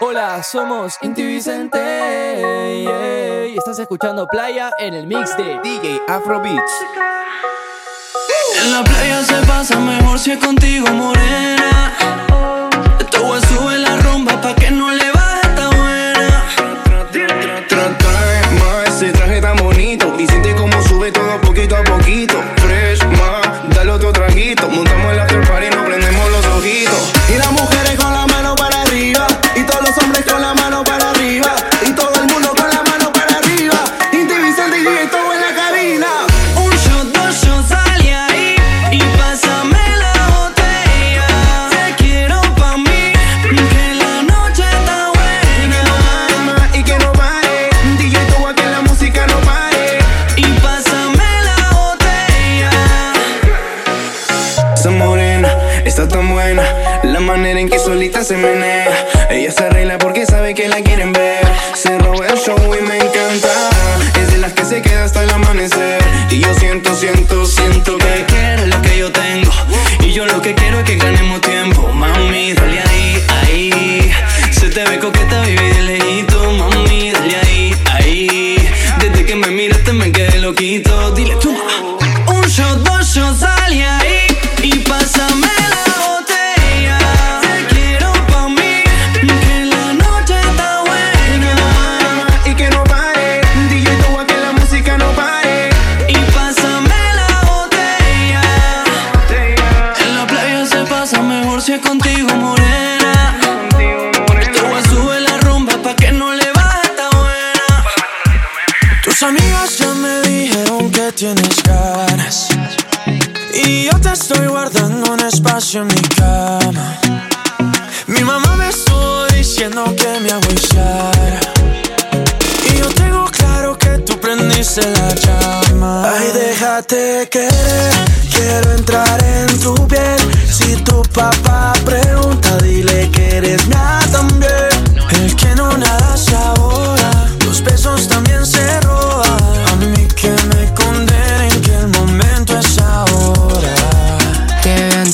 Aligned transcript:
Hola, 0.00 0.44
somos 0.44 0.96
Inti 1.02 1.24
Vicente 1.24 1.78
y 3.52 3.58
estás 3.58 3.80
escuchando 3.80 4.28
Playa 4.28 4.70
en 4.78 4.94
el 4.94 5.08
mix 5.08 5.36
de 5.36 5.58
DJ 5.60 6.00
Afrobeats. 6.06 6.72
En 8.62 8.70
la 8.70 8.84
playa 8.84 9.24
se 9.24 9.44
pasa 9.44 9.80
mejor 9.80 10.20
si 10.20 10.30
es 10.30 10.38
contigo, 10.38 10.86
morena. 10.92 11.87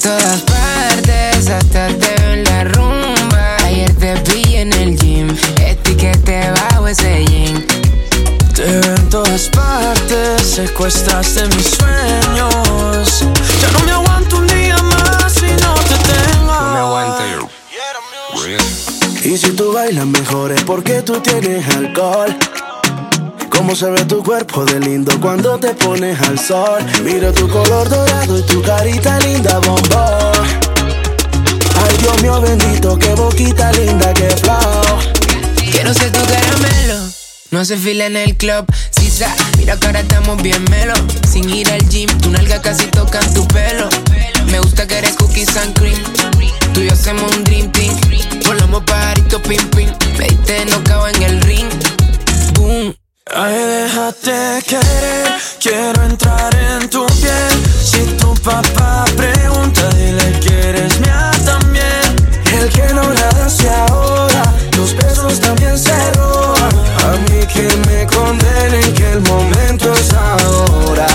Todas 0.05 0.43
partes, 0.43 1.49
hasta 1.49 1.89
te 1.89 2.15
veo 2.19 2.33
en 2.35 2.45
la 2.45 2.65
rumba. 2.65 3.57
Ayer 3.65 3.91
te 3.95 4.15
vi 4.31 4.57
en 4.57 4.73
el 4.75 4.99
gym, 4.99 5.35
etiquete 5.57 6.51
bajo 6.51 6.87
ese 6.89 7.25
jean. 7.25 7.65
Te 8.55 8.65
veo 8.65 8.95
en 8.97 9.09
todas 9.09 9.49
partes, 9.49 10.43
secuestraste 10.43 11.47
mis 11.57 11.71
sueños. 11.79 13.25
Ya 13.63 13.71
no 13.73 13.79
me 13.87 13.93
aguanto 13.93 14.37
un 14.37 14.47
día 14.47 14.77
más 14.83 15.33
si 15.33 15.47
no 15.47 15.75
te 15.89 15.97
tengo. 16.13 17.49
Y 19.25 19.39
si 19.39 19.53
tú 19.53 19.73
bailas 19.73 20.05
mejor 20.05 20.53
es 20.53 20.63
porque 20.65 21.01
tú 21.01 21.19
tienes 21.21 21.67
alcohol. 21.75 22.37
Cómo 23.57 23.75
se 23.77 23.91
ve 23.91 24.05
tu 24.05 24.23
cuerpo 24.23 24.65
de 24.65 24.81
lindo 24.81 25.19
cuando 25.21 25.59
te 25.59 25.75
pones 25.75 26.21
al 26.23 26.39
sol. 26.39 26.85
Miro 27.05 27.33
tu 27.33 27.49
color 27.49 27.89
dorado 27.89 28.39
y 28.39 28.43
tu 28.43 28.63
carita 28.63 29.19
linda, 29.21 29.59
bombón. 29.61 30.47
Ay, 31.77 31.97
Dios 31.99 32.23
mío 32.23 32.41
bendito, 32.41 32.99
qué 32.99 33.15
boquita 33.15 33.73
linda, 33.73 34.13
qué 34.15 34.29
flow. 34.29 34.99
Quiero 35.71 35.95
ser 35.95 36.13
tu 36.13 36.21
caramelo. 36.21 37.01
No 37.51 37.65
se 37.65 37.77
fila 37.77 38.07
en 38.07 38.17
el 38.17 38.37
club, 38.37 38.67
sisa. 38.91 39.33
Mira 39.59 39.77
que 39.77 39.87
ahora 39.87 40.01
estamos 40.01 40.43
bien 40.43 40.63
melo. 40.71 40.95
Sin 41.31 41.49
ir 41.49 41.71
al 41.71 41.89
gym, 41.89 42.09
tu 42.19 42.31
nalga 42.31 42.61
casi 42.61 42.87
toca 42.87 43.21
tu 43.33 43.47
pelo. 43.49 43.89
Me 44.51 44.59
gusta 44.59 44.87
que 44.87 44.99
eres 44.99 45.15
cookies 45.15 45.57
and 45.57 45.79
cream. 45.79 46.03
Tú 46.73 46.81
y 46.81 46.87
yo 46.87 46.93
hacemos 46.93 47.35
un 47.37 47.45
dream 47.45 47.71
team. 47.71 47.95
Volamos 48.45 48.83
pajarito 48.85 49.41
pim 49.43 49.65
pim. 49.71 49.89
Me 50.19 50.27
diste 50.27 50.65
nocao 50.67 51.07
en 51.07 51.23
el 51.23 51.41
ring. 51.43 51.69
Boom. 52.55 53.04
Ay, 53.33 53.55
déjate 53.55 54.63
querer, 54.67 55.39
quiero 55.59 56.03
entrar 56.05 56.55
en 56.55 56.91
tu 56.91 57.07
piel. 57.07 57.65
Si 57.83 58.05
tu 58.19 58.35
papá 58.35 59.07
pregunta, 59.17 59.89
dile 59.97 60.41
que 60.41 60.69
eres 60.69 61.01
mía 61.01 61.31
también. 61.43 62.17
El 62.53 62.69
que 62.69 62.93
no 62.93 63.03
nada 63.03 63.49
se 63.49 63.71
ahoga, 63.71 64.43
los 64.77 64.95
besos 64.95 65.41
también 65.41 65.79
se 65.79 66.13
roban. 66.13 66.73
A 67.07 67.17
mí 67.31 67.47
que 67.47 67.67
me 67.89 68.07
condenen 68.07 68.93
que 68.95 69.13
el 69.13 69.21
momento 69.23 69.91
es 69.95 70.13
ahora. 70.13 71.07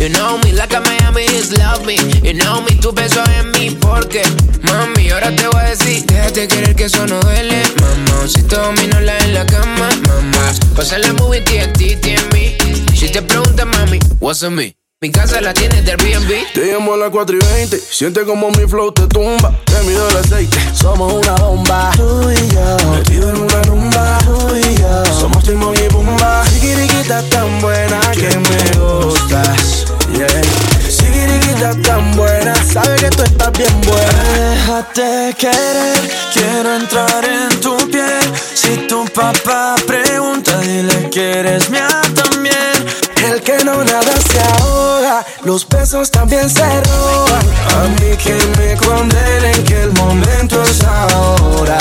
You 0.00 0.08
know 0.08 0.38
me, 0.38 0.52
like 0.52 0.72
a 0.72 0.80
Miami 0.80 1.24
is 1.24 1.52
love 1.58 1.84
me, 1.84 1.96
you 2.24 2.32
know 2.32 2.62
me, 2.62 2.74
tu 2.80 2.90
beso 2.92 3.22
en 3.38 3.50
mí, 3.52 3.76
porque, 3.80 4.22
mami, 4.62 5.10
ahora 5.10 5.34
te 5.36 5.46
voy 5.48 5.60
a 5.60 5.70
decir, 5.70 6.04
déjate 6.06 6.48
querer 6.48 6.74
que 6.74 6.84
eso 6.84 7.06
no 7.06 7.20
duele, 7.20 7.62
mamá, 7.80 8.26
si 8.26 8.42
te 8.42 8.56
domino 8.56 8.98
la 9.00 9.18
en 9.18 9.34
la 9.34 9.44
cama, 9.44 9.90
mamá, 10.08 10.52
pasa 10.74 10.98
la 10.98 11.12
movie, 11.12 11.42
TNT, 11.42 12.06
en 12.06 12.28
mí, 12.32 12.56
si 12.94 13.10
te 13.10 13.20
preguntas, 13.20 13.66
mami, 13.66 13.98
what's 14.20 14.42
on 14.42 14.54
me, 14.54 14.74
mi 15.02 15.10
casa 15.10 15.40
la 15.40 15.54
tienes 15.54 15.84
de 15.84 15.92
Airbnb, 15.92 16.52
Te 16.52 16.72
llamo 16.72 16.92
a 16.92 16.96
las 16.98 17.10
4 17.10 17.36
y 17.36 17.54
20, 17.54 17.78
siente 17.78 18.24
como 18.24 18.50
mi 18.50 18.66
flow 18.68 18.92
te 18.92 19.06
tumba. 19.06 19.58
Te 19.64 19.80
mido 19.86 20.06
el 20.10 20.16
aceite, 20.18 20.58
somos 20.74 21.14
una 21.14 21.34
bomba. 21.36 21.90
Tú 21.96 22.30
y 22.30 22.54
yo, 22.54 22.90
metido 22.90 23.30
en 23.30 23.36
una 23.38 23.62
rumba. 23.62 24.18
Tú 24.26 24.54
y 24.56 24.76
yo, 24.76 25.04
somos 25.18 25.42
Timón 25.42 25.74
y 25.74 25.88
Pumba. 25.88 26.44
Sigiriquita 26.44 27.22
tan 27.30 27.62
buena 27.62 27.98
que 28.12 28.28
me 28.28 28.78
gustas. 28.78 29.89
Yeah. 30.16 30.70
Sigiriquita 30.88 31.74
tan 31.82 32.16
buena, 32.16 32.54
sabe 32.72 32.96
que 32.96 33.10
tú 33.10 33.22
estás 33.22 33.52
bien 33.52 33.80
buena. 33.82 34.22
Déjate 34.34 35.34
querer, 35.38 36.10
quiero 36.32 36.76
entrar 36.76 37.24
en 37.24 37.60
tu 37.60 37.76
piel. 37.90 38.20
Si 38.54 38.76
tu 38.88 39.04
papá 39.06 39.76
pregunta, 39.86 40.58
dile 40.58 41.08
que 41.10 41.40
eres 41.40 41.70
mía 41.70 41.88
también. 42.14 42.86
El 43.24 43.40
que 43.42 43.64
no 43.64 43.84
nada 43.84 44.12
se 44.30 44.40
ahoga, 44.40 45.24
los 45.44 45.68
besos 45.68 46.10
también 46.10 46.50
se 46.50 46.64
roban. 46.64 47.46
A 47.76 47.88
mí 48.00 48.16
que 48.16 48.34
me 48.58 48.76
condenen 48.76 49.64
que 49.64 49.82
el 49.82 49.92
momento 49.92 50.62
es 50.62 50.82
ahora. 50.82 51.78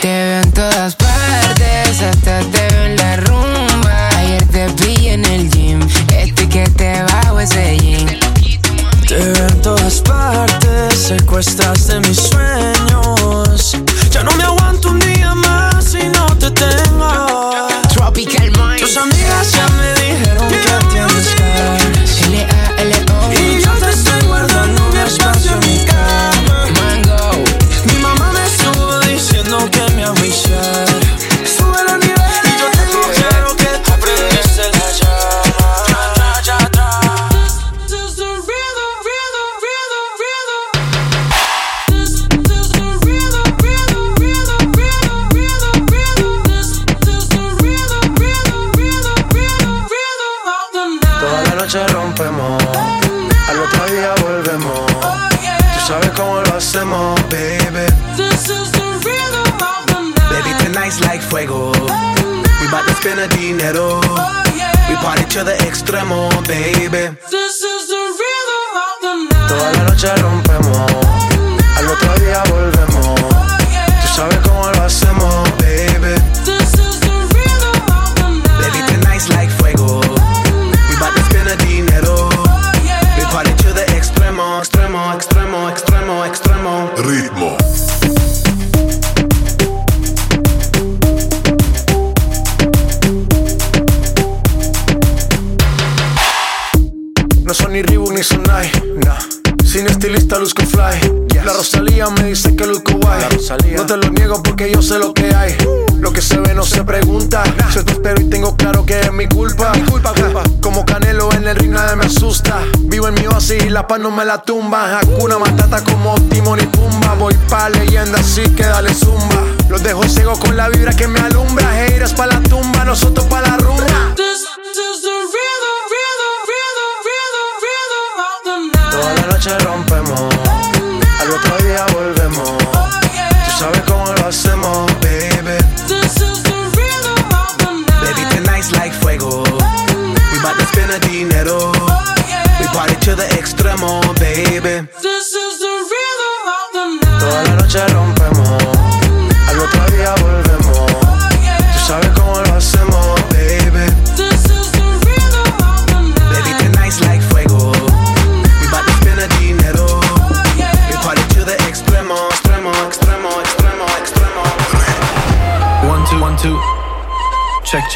te 0.00 0.08
veo 0.08 0.42
en 0.42 0.52
todas 0.52 0.96
partes, 0.96 2.02
hasta 2.02 2.40
todas 9.86 10.00
partes, 10.02 10.98
secuestraste 10.98 12.00
mis 12.00 12.16
sueños. 12.18 12.75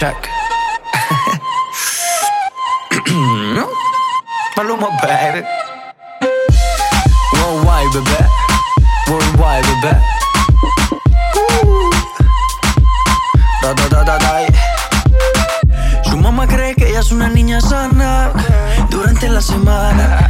check. 0.01 0.31
Maluma, 4.57 4.89
baby. 5.03 5.45
Worldwide, 7.37 7.91
bebé. 7.93 8.21
Worldwide, 9.09 9.67
bebé. 9.69 9.93
Uh. 11.37 11.91
Da, 13.61 13.75
da, 13.75 13.89
da, 13.89 14.03
da, 14.05 14.17
da. 14.19 14.31
Su 16.05 16.17
mamá 16.17 16.47
cree 16.47 16.75
que 16.75 16.89
ella 16.89 17.01
es 17.01 17.13
una 17.13 17.29
niña 17.29 17.61
sana 17.61 18.33
durante 18.89 19.29
la 19.29 19.43
semana 19.43 20.30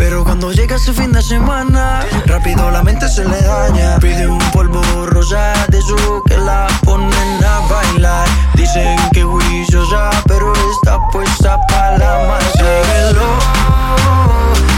pero 0.00 0.24
cuando 0.24 0.50
llega 0.50 0.78
su 0.78 0.94
fin 0.94 1.12
de 1.12 1.20
semana, 1.20 2.00
rápido 2.24 2.70
la 2.70 2.82
mente 2.82 3.06
se 3.06 3.22
le 3.22 3.38
daña. 3.42 3.98
Pide 3.98 4.26
un 4.26 4.38
polvo 4.50 4.82
rosa 5.04 5.52
de 5.68 5.82
su 5.82 6.22
que 6.26 6.38
la 6.38 6.66
ponen 6.86 7.44
a 7.44 7.60
bailar. 7.68 8.26
Dicen 8.54 8.96
que 9.12 9.22
juiciosa, 9.22 10.08
pero 10.26 10.54
está 10.72 10.98
puesta 11.12 11.60
para 11.66 11.98
la 11.98 12.28
masa. 12.28 12.50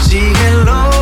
Síguelo, 0.03 0.41
síguelo. 0.41 0.92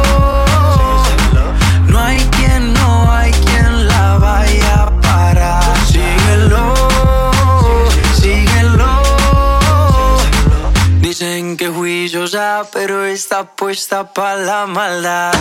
está 13.12 13.44
puesta 13.44 14.14
pa' 14.14 14.36
la 14.36 14.66
maldad. 14.68 15.34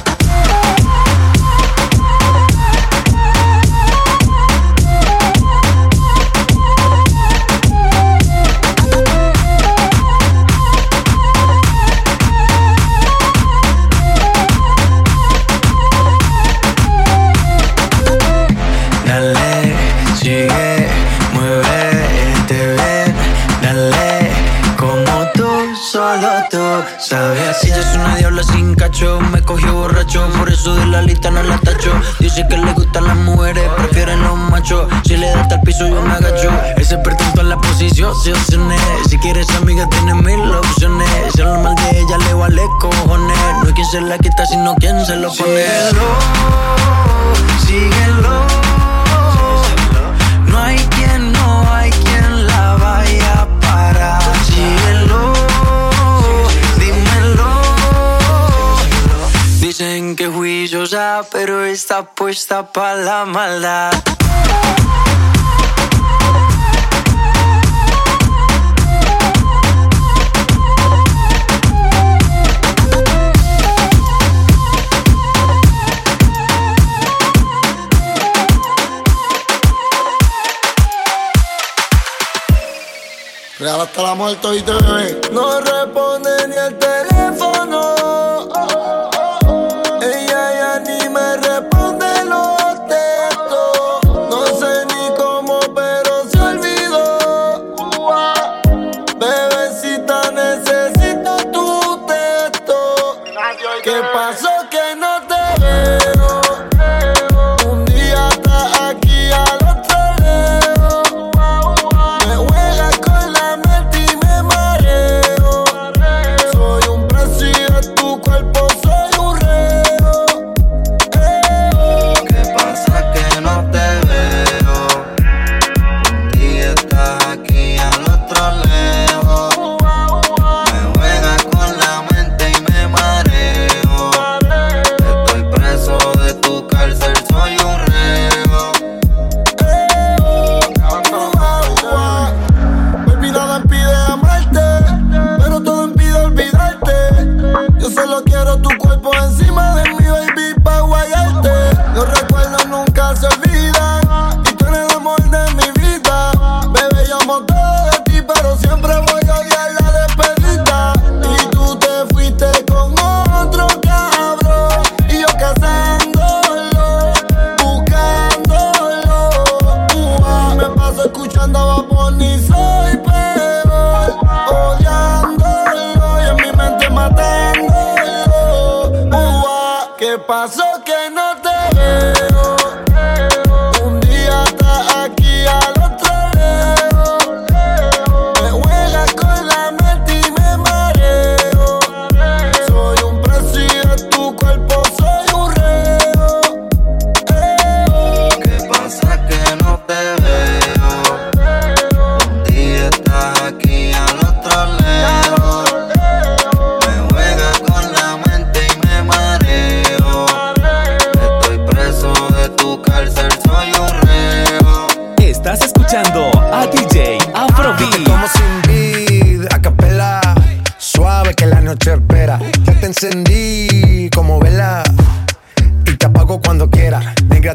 Dale, 19.06 19.74
sigue, 20.20 20.88
muévete 21.34 22.58
bien, 22.74 23.14
dale, 23.62 24.30
como 24.76 25.14
tú, 25.34 25.76
solo 25.76 26.30
tú 26.50 26.82
sabes. 26.98 27.49
lista 31.02 31.30
no 31.30 31.42
la 31.42 31.58
tacho. 31.58 31.92
Dice 32.18 32.46
que 32.48 32.56
le 32.56 32.72
gustan 32.72 33.06
las 33.06 33.16
mujeres, 33.16 33.68
prefieren 33.76 34.22
los 34.22 34.36
machos. 34.36 34.88
Si 35.04 35.16
le 35.16 35.28
da 35.30 35.42
hasta 35.42 35.56
el 35.56 35.60
piso, 35.62 35.86
yo 35.86 36.02
me 36.02 36.12
agacho. 36.12 36.50
Ese 36.76 36.98
pertenece 36.98 37.40
a 37.40 37.44
la 37.44 37.56
posición, 37.56 38.14
si 38.22 38.32
opciones. 38.32 38.80
Si 39.08 39.18
quieres 39.18 39.48
amiga, 39.50 39.88
tienes 39.88 40.14
mil 40.16 40.40
opciones. 40.54 41.08
Si 41.34 41.40
hablan 41.40 41.62
mal 41.62 41.74
de 41.74 42.00
ella, 42.00 42.18
le 42.18 42.34
vale 42.34 42.62
cojones. 42.80 43.38
No 43.62 43.68
es 43.68 43.72
quien 43.74 43.86
se 43.86 44.00
la 44.00 44.18
quita, 44.18 44.46
sino 44.46 44.74
quien 44.76 45.04
se 45.04 45.16
lo 45.16 45.28
pone. 45.28 45.64
Síguelo, 45.64 46.06
síguelo. 47.66 48.49
pero 61.22 61.64
está 61.64 62.02
puesta 62.02 62.72
para 62.72 62.94
la 62.94 63.24
maldad. 63.24 63.92
Real 83.58 83.80
hasta 83.82 84.02
la 84.02 84.14
muerte 84.14 84.56
y 84.56 84.62
te. 84.62 84.72
No 85.32 85.60
responde 85.60 86.48
ni 86.48 86.56
el 86.56 86.78
teléfono. 86.78 88.29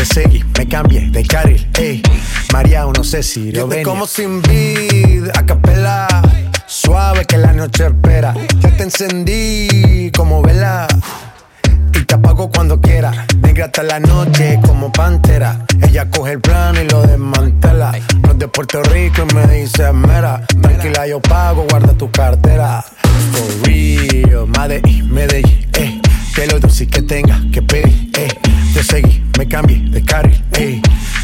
Te 0.00 0.06
seguí, 0.06 0.42
me 0.56 0.66
cambié 0.66 1.10
de 1.10 1.22
carril, 1.26 1.68
ey. 1.74 2.02
María, 2.54 2.86
no 2.86 3.04
sé 3.04 3.22
si 3.22 3.52
lo 3.52 3.68
ven. 3.68 3.82
como 3.82 4.06
sin 4.06 4.40
vida, 4.40 5.30
a 5.38 5.44
capela. 5.44 6.08
Suave 6.66 7.26
que 7.26 7.36
la 7.36 7.52
noche 7.52 7.84
espera. 7.84 8.32
Ya 8.60 8.74
te 8.78 8.84
encendí 8.84 10.10
como 10.16 10.40
vela. 10.40 10.86
Y 11.92 12.02
te 12.02 12.14
apago 12.14 12.50
cuando 12.50 12.80
quiera. 12.80 13.26
Negra 13.42 13.66
hasta 13.66 13.82
la 13.82 14.00
noche 14.00 14.58
como 14.66 14.90
pantera. 14.90 15.66
Ella 15.82 16.08
coge 16.08 16.32
el 16.32 16.40
plano 16.40 16.80
y 16.80 16.88
lo 16.88 17.02
desmantela. 17.02 17.92
No 18.22 18.32
es 18.32 18.38
de 18.38 18.48
Puerto 18.48 18.82
Rico 18.84 19.26
y 19.30 19.34
me 19.34 19.46
dice 19.48 19.92
mera. 19.92 20.46
Tranquila, 20.62 21.06
yo 21.08 21.20
pago, 21.20 21.66
guarda 21.68 21.92
tu 21.92 22.10
cartera. 22.10 22.82
For 23.32 23.68
real, 23.68 24.46
Medellín, 24.46 25.12
Medellín, 25.12 25.68
eh. 25.74 26.00
Que 26.34 26.46
lo 26.46 26.58
dulce 26.58 26.86
que 26.86 27.02
tenga 27.02 27.42
que 27.52 27.62
pedir, 27.62 28.10
eh. 28.16 28.28
Te 28.72 28.82
seguí, 28.82 29.22
me 29.36 29.46
cambié 29.46 29.82
de 29.90 30.02
carril, 30.02 30.42
ey. 30.52 30.80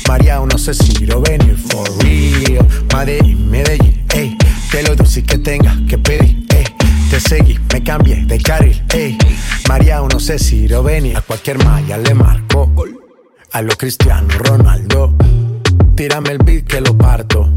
María, 0.08 0.40
no 0.40 0.58
sé 0.58 0.75
si 0.75 1.06
lo 1.06 1.20
venir, 1.20 1.56
for 1.56 1.88
real. 2.02 2.66
Medellín, 2.94 3.50
Medellín, 3.50 4.04
ey. 4.14 4.36
Que 4.70 4.82
lo 4.82 4.96
dulce 4.96 5.22
que 5.22 5.38
tenga 5.38 5.76
que 5.88 5.96
pedir, 5.96 6.46
ey. 6.50 6.64
Te 7.10 7.20
seguí, 7.20 7.58
me 7.72 7.82
cambié 7.82 8.25
de 8.26 8.38
carril, 8.40 8.82
ey. 8.92 9.16
María, 9.68 10.00
no 10.00 10.18
sé 10.18 10.38
si 10.38 10.68
lo 10.68 10.82
venir. 10.82 11.16
A 11.16 11.22
cualquier 11.22 11.64
malla 11.64 11.96
le 11.98 12.14
marco. 12.14 12.72
A 13.52 13.62
lo 13.62 13.76
Cristiano 13.76 14.28
Ronaldo. 14.38 15.14
Tírame 15.94 16.30
el 16.30 16.38
beat 16.38 16.64
que 16.66 16.80
lo 16.80 16.96
parto. 16.96 17.56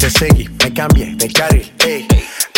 Te 0.00 0.10
seguí, 0.10 0.48
me 0.48 0.72
cambié 0.74 1.14
de 1.16 1.32
carril, 1.32 1.72
ey. 1.78 2.06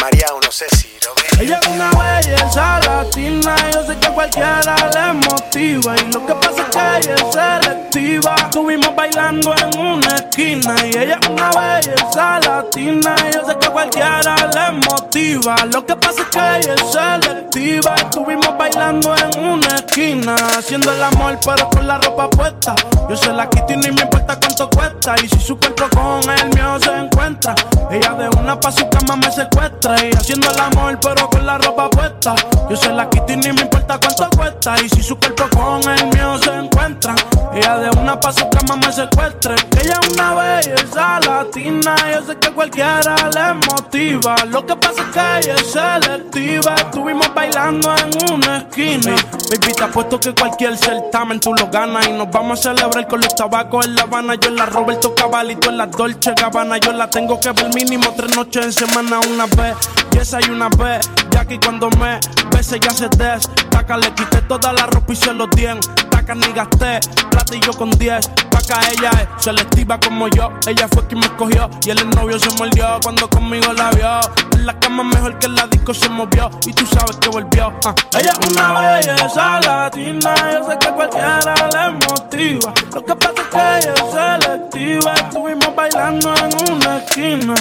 María, 0.01 0.27
no 0.43 0.51
sé 0.51 0.67
si 0.77 0.89
lo. 1.05 1.18
Ella 1.41 1.61
es 1.63 1.69
una 1.69 1.91
belleza 1.91 2.81
latina, 2.81 3.55
yo 3.73 3.87
sé 3.87 3.97
que 3.97 4.07
a 4.09 4.11
cualquiera 4.11 4.63
le 4.93 5.13
motiva. 5.13 5.95
Y 5.97 6.13
lo 6.13 6.27
que 6.27 6.35
pasa 6.35 6.63
es 6.63 6.69
que 6.69 7.11
ella 7.11 7.15
es 7.15 7.33
selectiva. 7.33 8.35
Estuvimos 8.35 8.97
bailando 8.97 9.55
en 9.55 9.79
una 9.79 10.17
esquina. 10.17 10.75
Y 10.85 10.97
ella 10.97 11.19
es 11.21 11.29
una 11.29 11.51
belleza 11.51 12.41
latina, 12.41 13.15
yo 13.33 13.47
sé 13.47 13.57
que 13.57 13.69
cualquiera 13.69 14.21
le 14.35 14.73
motiva. 14.89 15.57
Lo 15.73 15.87
que 15.87 15.95
pasa 15.95 16.23
es 16.23 16.29
que 16.29 16.39
ella 16.39 16.75
es 16.75 16.91
selectiva. 16.91 17.95
Estuvimos 17.95 18.59
bailando 18.59 19.15
en 19.17 19.45
una 19.45 19.77
esquina. 19.77 20.35
Haciendo 20.59 20.93
el 20.93 21.03
amor, 21.05 21.39
pero 21.45 21.71
con 21.71 21.87
la 21.87 21.99
ropa 21.99 22.29
puesta. 22.31 22.75
Yo 23.09 23.17
se 23.17 23.33
la 23.33 23.49
quito 23.49 23.75
y 23.75 23.77
ni 23.77 23.93
me 23.93 24.03
importa 24.03 24.39
cuánto 24.41 24.69
cuesta. 24.71 25.15
Y 25.23 25.29
si 25.29 25.39
su 25.39 25.57
cuerpo 25.57 25.85
con 25.95 26.31
el 26.31 26.49
mío 26.55 26.79
se 26.81 26.93
encuentra, 26.93 27.55
ella 27.91 28.13
de 28.15 28.29
una 28.39 28.59
pa' 28.59 28.73
su 28.73 28.89
cama 28.91 29.17
me 29.17 29.31
secuestra. 29.31 29.97
Y 30.05 30.11
haciendo 30.15 30.51
el 30.51 30.59
amor, 30.59 30.99
pero 31.01 31.28
con 31.31 31.47
la 31.47 31.59
ropa 31.59 31.89
puesta. 31.91 32.35
Yo 32.69 32.77
se 32.77 32.93
la 32.93 33.09
quito 33.09 33.33
y 33.33 33.37
ni 33.37 33.53
me 33.53 33.63
importa 33.63 33.99
cuánto 33.99 34.29
cuesta. 34.37 34.75
Y 34.83 34.89
si 34.89 35.03
su 35.03 35.17
cuerpo 35.19 35.45
con 35.57 35.91
el 35.91 36.07
mío 36.07 36.39
se 36.39 36.55
encuentran, 36.55 37.17
ella 37.55 37.79
de 37.79 37.91
una 37.99 38.19
pa' 38.21 38.33
su 38.33 38.49
cama 38.51 38.77
me 38.77 38.93
secuestra. 38.93 39.55
Ella 39.81 39.95
es 40.03 40.13
una 40.13 40.35
belleza 40.35 41.21
latina, 41.21 41.97
yo 42.13 42.27
sé 42.27 42.37
que 42.37 42.51
cualquiera 42.53 43.17
le 43.35 43.55
motiva. 43.55 44.37
Lo 44.51 44.65
que 44.67 44.77
pasa 44.77 45.03
es 45.03 45.09
que 45.09 45.49
ella 45.49 45.55
es 45.55 45.73
selectiva. 45.73 46.75
Estuvimos 46.75 47.33
bailando 47.35 47.95
en 47.97 48.33
una 48.33 48.59
esquina. 48.59 49.15
Baby, 49.51 49.73
te 49.75 49.85
apuesto 49.85 50.21
que 50.21 50.35
cualquier 50.35 50.77
certamen 50.77 51.41
tú 51.41 51.55
lo 51.55 51.69
ganas. 51.69 52.07
Y 52.07 52.13
nos 52.13 52.31
vamos 52.31 52.61
a 52.61 52.75
celebrar 52.75 53.07
con 53.09 53.21
los 53.21 53.35
tabacos 53.35 53.87
en 53.87 53.95
La 53.95 54.03
Habana. 54.03 54.35
Yo 54.35 54.49
en 54.49 54.57
la 54.57 54.67
Roberto 54.67 55.15
Cabalito, 55.15 55.71
en 55.71 55.79
la 55.79 55.87
Dolce 55.87 56.35
Gabbana. 56.35 56.79
Yo 56.79 56.93
la 56.93 57.09
tengo 57.09 57.41
que 57.41 57.53
ver 57.53 57.75
mínimo 57.75 58.13
tres 58.17 58.37
noches 58.37 58.67
en 58.67 58.73
semana 58.73 59.21
una 59.33 59.47
vez. 59.47 59.77
Y 60.13 60.19
esa 60.19 60.41
y 60.41 60.51
una 60.51 60.69
vez. 60.69 61.09
Ya 61.39 61.45
que 61.45 61.61
cuando 61.61 61.89
me 61.91 62.19
bese 62.51 62.81
ya 62.81 62.91
se 62.91 63.09
des. 63.11 63.49
Taca, 63.71 63.97
le 63.97 64.13
quité 64.13 64.43
toda 64.43 64.73
la 64.73 64.87
ropa 64.87 65.13
y 65.13 65.15
se 65.15 65.33
los 65.33 65.49
dien. 65.51 65.79
Taca, 66.11 66.35
ni 66.35 66.53
gasté. 66.53 66.99
Plata 67.31 67.55
y 67.55 67.61
yo 67.61 67.73
con 67.75 67.91
10. 67.91 68.29
Taca, 68.51 68.81
ella 68.91 69.11
es 69.13 69.45
selectiva 69.45 70.01
como 70.01 70.27
yo. 70.27 70.53
Ella 70.67 70.89
fue 70.93 71.07
quien 71.07 71.21
me 71.21 71.27
escogió. 71.27 71.71
Y 71.87 71.91
el 71.91 72.11
novio 72.11 72.41
se 72.41 72.51
mordió 72.59 72.99
cuando 73.05 73.31
conmigo 73.31 73.73
la 73.73 73.91
vio. 73.91 74.21
En 74.55 74.67
la 74.67 74.77
cama 74.81 75.05
mejor 75.05 75.39
que 75.39 75.47
en 75.47 75.55
la 75.55 75.69
disco 75.69 75.95
se 75.95 76.09
movió. 76.09 76.51
Y 76.67 76.73
tú 76.73 76.85
sabes 76.87 77.17
que 77.19 77.29
volvió. 77.29 77.73
ah. 77.85 77.95
Ella 78.19 78.33
es 78.41 78.49
una 78.51 78.81
belleza 78.91 79.61
latina. 79.61 80.35
Yo 80.53 80.69
sé 80.69 80.79
que 80.81 80.89
cualquiera 80.89 81.41
le 81.73 81.91
motiva. 82.05 82.75
Lo 82.93 83.05
que 83.05 83.15
pasa 83.15 83.33
es 83.37 83.49
que 83.49 83.89
ella 83.89 83.95
es 83.95 84.43
selectiva. 84.43 85.15
Estuvimos 85.15 85.77
bailando 85.77 86.35
en 86.35 86.73
una 86.73 86.97
esquina. 86.99 87.55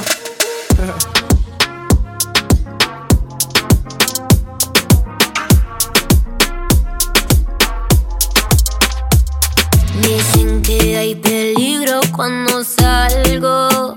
Cuando 12.18 12.64
salgo. 12.64 13.96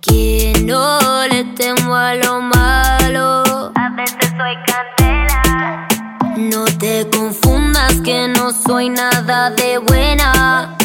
Que 0.00 0.52
no 0.64 1.26
le 1.26 1.44
temo 1.56 1.94
a 1.96 2.14
lo 2.14 2.40
malo. 2.40 3.72
A 3.74 3.90
veces 3.96 4.30
soy 4.38 4.56
candela. 4.68 5.88
No 6.36 6.64
te 6.78 7.08
confundas 7.10 8.00
que 8.04 8.28
no 8.28 8.52
soy 8.52 8.88
nada 8.88 9.50
de 9.50 9.78
buena. 9.78 10.76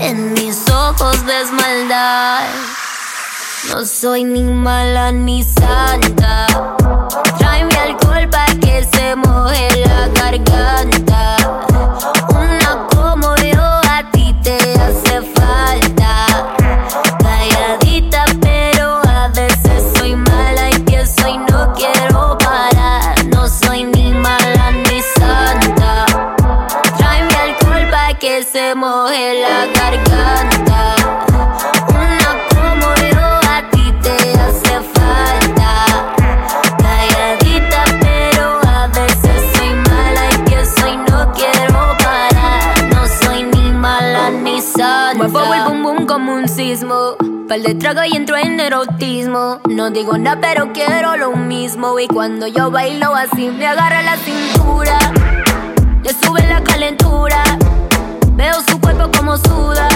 En 0.00 0.32
mis 0.32 0.68
ojos 0.70 1.24
ves 1.26 1.52
maldad. 1.52 2.46
No 3.68 3.84
soy 3.84 4.24
ni 4.24 4.42
mala 4.42 5.12
ni 5.12 5.42
santa. 5.42 6.46
Tráeme 7.38 7.74
alcohol 7.74 8.28
para 8.30 8.54
que 8.54 8.84
se 8.84 9.14
moje 9.16 9.68
la 9.84 10.08
garganta. 10.08 11.15
Pal 46.88 47.62
de 47.64 47.74
trago 47.74 48.04
y 48.04 48.16
entro 48.16 48.36
en 48.36 48.60
erotismo. 48.60 49.58
No 49.68 49.90
digo 49.90 50.16
nada, 50.18 50.38
pero 50.40 50.72
quiero 50.72 51.16
lo 51.16 51.32
mismo. 51.32 51.98
Y 51.98 52.06
cuando 52.06 52.46
yo 52.46 52.70
bailo 52.70 53.12
así, 53.12 53.48
me 53.48 53.66
agarra 53.66 54.02
la 54.02 54.16
cintura. 54.16 54.96
Le 56.04 56.10
sube 56.10 56.46
la 56.46 56.62
calentura. 56.62 57.42
Veo 58.34 58.54
su 58.68 58.80
cuerpo 58.80 59.10
como 59.16 59.36
suda. 59.36 59.88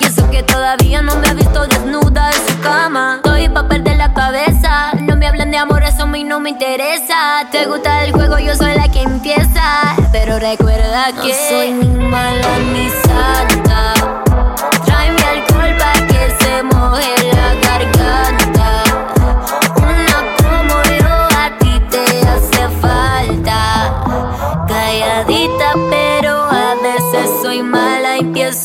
Y 0.00 0.04
eso 0.04 0.30
que 0.30 0.42
todavía 0.42 1.02
no 1.02 1.14
me 1.16 1.28
ha 1.28 1.34
visto 1.34 1.66
desnuda 1.66 2.30
en 2.30 2.48
su 2.48 2.60
cama. 2.62 3.16
Estoy 3.16 3.50
pa' 3.50 3.68
perder 3.68 3.98
la 3.98 4.14
cabeza. 4.14 4.92
No 5.02 5.14
me 5.16 5.26
hablan 5.26 5.50
de 5.50 5.58
amor, 5.58 5.82
eso 5.82 6.04
a 6.04 6.06
mí 6.06 6.24
no 6.24 6.40
me 6.40 6.50
interesa. 6.50 7.46
Te 7.52 7.66
gusta 7.66 8.02
el 8.04 8.12
juego, 8.12 8.38
yo 8.38 8.54
soy 8.54 8.74
la 8.74 8.90
que 8.90 9.02
empieza. 9.02 9.94
Pero 10.10 10.38
recuerda 10.38 11.12
que 11.22 11.28
no 11.28 11.48
soy 11.50 11.72
ni 11.72 12.08
mala 12.08 12.58
ni. 12.72 12.86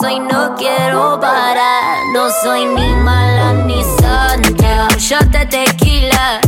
no 0.09 0.55
quiero 0.55 1.19
parar. 1.19 2.05
No 2.13 2.29
soy 2.43 2.65
ni 2.65 2.95
mala 2.95 3.53
ni 3.53 3.83
santa. 3.83 4.87
Un 4.89 4.97
shot 4.97 5.25
de 5.25 5.45
tequila, 5.45 6.41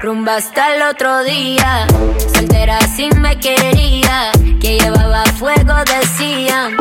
rumba 0.00 0.36
hasta 0.36 0.74
el 0.74 0.82
otro 0.82 1.24
día. 1.24 1.86
Soltera 2.32 2.80
si 2.80 3.10
me 3.10 3.38
quería, 3.38 4.30
que 4.60 4.78
llevaba 4.78 5.24
fuego 5.38 5.74
decían. 5.84 6.76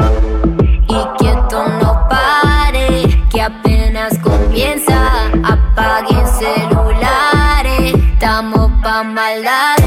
Y 0.88 1.18
quieto 1.18 1.68
no 1.80 2.08
pare, 2.08 3.04
que 3.32 3.42
apenas 3.42 4.18
comienza. 4.20 5.28
Apaguen 5.44 6.28
celulares, 6.28 7.94
estamos 8.14 8.72
pa' 8.84 9.04
maldad. 9.04 9.81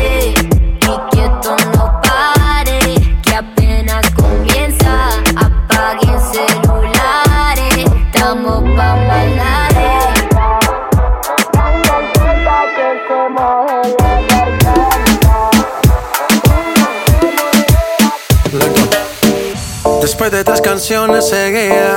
después 20.15 20.31
de 20.31 20.45
tres 20.45 20.61
canciones 20.61 21.29
seguía. 21.29 21.97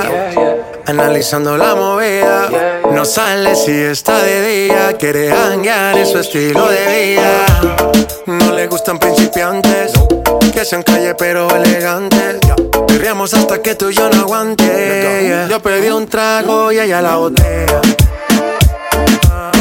Analizando 0.86 1.56
la 1.56 1.76
movida. 1.76 2.48
No 2.92 3.04
sale 3.04 3.54
si 3.54 3.70
está 3.70 4.20
de 4.22 4.48
día 4.48 4.96
Quiere 4.98 5.30
hanguear 5.30 5.96
en 5.96 6.04
su 6.04 6.18
estilo 6.18 6.68
de 6.68 7.14
vida. 7.14 7.46
No 8.26 8.52
le 8.52 8.66
gustan 8.66 8.98
principiantes 8.98 9.92
Que 10.52 10.64
sean 10.64 10.82
calle 10.82 11.14
pero 11.14 11.48
elegantes. 11.54 12.38
Perriamos 12.88 13.34
hasta 13.34 13.62
que 13.62 13.76
tú 13.76 13.90
y 13.90 13.94
yo 13.94 14.10
no 14.10 14.22
aguante. 14.22 15.46
Yo 15.48 15.60
pedí 15.62 15.88
un 15.88 16.08
trago 16.08 16.72
y 16.72 16.80
ella 16.80 17.00
la 17.00 17.16
botella 17.16 17.80
ah, 19.30 19.52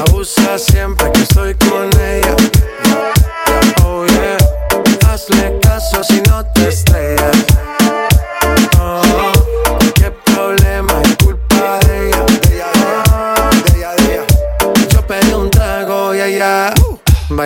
Abusa 0.00 0.58
siempre 0.58 1.12
que 1.12 1.22
estoy 1.22 1.54
con 1.54 1.88
ella. 2.00 2.57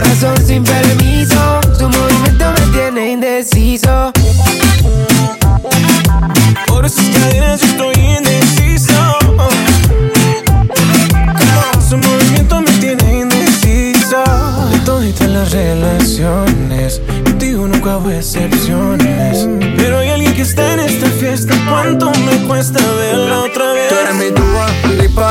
Corazón 0.00 0.46
sin 0.46 0.64
permiso. 0.64 1.60
Su 1.78 1.86
movimiento 1.88 2.46
me 2.52 2.72
tiene 2.72 3.10
indeciso. 3.12 4.10
Por 6.66 6.86
esas 6.86 7.04
cadenas 7.10 7.60
yo 7.60 7.66
estoy 7.66 7.94
indeciso. 8.16 9.18
Su 11.86 11.98
movimiento 11.98 12.62
me 12.62 12.72
tiene 12.78 13.20
indeciso. 13.20 14.24
De 14.70 14.78
todas 14.86 15.20
las 15.28 15.52
relaciones, 15.52 17.02
contigo 17.24 17.68
nunca 17.68 17.98
hubo 17.98 18.10
excepciones. 18.10 19.48
Pero 19.76 19.98
hay 19.98 20.08
alguien 20.08 20.34
que 20.34 20.42
está 20.42 20.72
en 20.74 20.80
esta 20.80 21.08
fiesta. 21.10 21.54
¿Cuánto 21.68 22.10
me 22.24 22.46
cuesta 22.48 22.80
verla 22.94 23.40
otra 23.40 23.72
vez? 23.72 23.90
Tú 23.90 23.94
eres 23.96 24.14
mi 24.14 24.34
tuba, 24.34 24.66
lipa, 24.98 25.30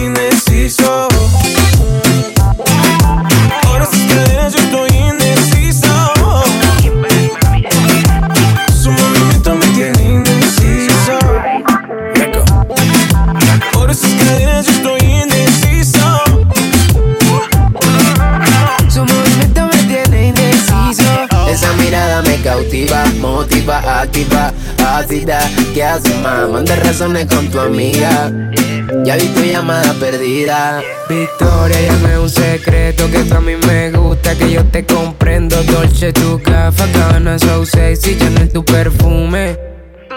motiva, 23.41 24.01
activa, 24.01 24.53
ácida. 24.85 25.39
¿Qué 25.73 25.83
haces, 25.83 26.15
más? 26.19 26.47
Manda 26.49 26.75
razones 26.75 27.25
con 27.25 27.47
tu 27.47 27.59
amiga. 27.59 28.31
Ya 29.03 29.15
vi 29.15 29.27
tu 29.27 29.41
llamada 29.41 29.93
perdida. 29.93 30.81
Victoria, 31.09 31.77
llame 31.81 32.19
un 32.19 32.29
secreto 32.29 33.09
que 33.09 33.33
a 33.33 33.39
mí 33.39 33.53
me 33.67 33.91
gusta, 33.91 34.35
que 34.35 34.51
yo 34.51 34.63
te 34.65 34.85
comprendo. 34.85 35.55
Dolce, 35.63 36.13
tu 36.13 36.39
gafa, 36.39 36.85
cabana, 36.91 37.39
so 37.39 37.65
sexy, 37.65 38.17
Chanel, 38.17 38.49
tu 38.49 38.63
perfume. 38.63 39.70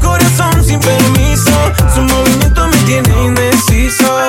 Corazón 0.00 0.64
sin 0.64 0.80
permiso, 0.80 1.52
su 1.94 2.02
movimiento 2.02 2.66
me 2.68 2.76
tiene 2.78 3.24
indeciso. 3.24 4.28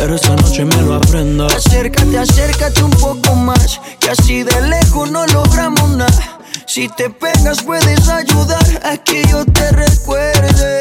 pero 0.00 0.14
esta 0.14 0.34
noche 0.34 0.64
me 0.64 0.80
lo 0.80 0.94
aprendas. 0.94 1.54
Acércate, 1.54 2.18
acércate 2.18 2.82
un 2.82 2.90
poco 2.92 3.34
más, 3.34 3.78
que 3.98 4.08
así 4.08 4.42
de 4.42 4.60
lejos 4.62 5.10
no 5.10 5.26
logramos 5.26 5.90
nada. 5.90 6.38
Si 6.64 6.88
te 6.88 7.10
pegas 7.10 7.62
puedes 7.62 8.08
ayudar 8.08 8.64
a 8.82 8.96
que 8.96 9.22
yo 9.26 9.44
te 9.44 9.70
recuerde. 9.72 10.80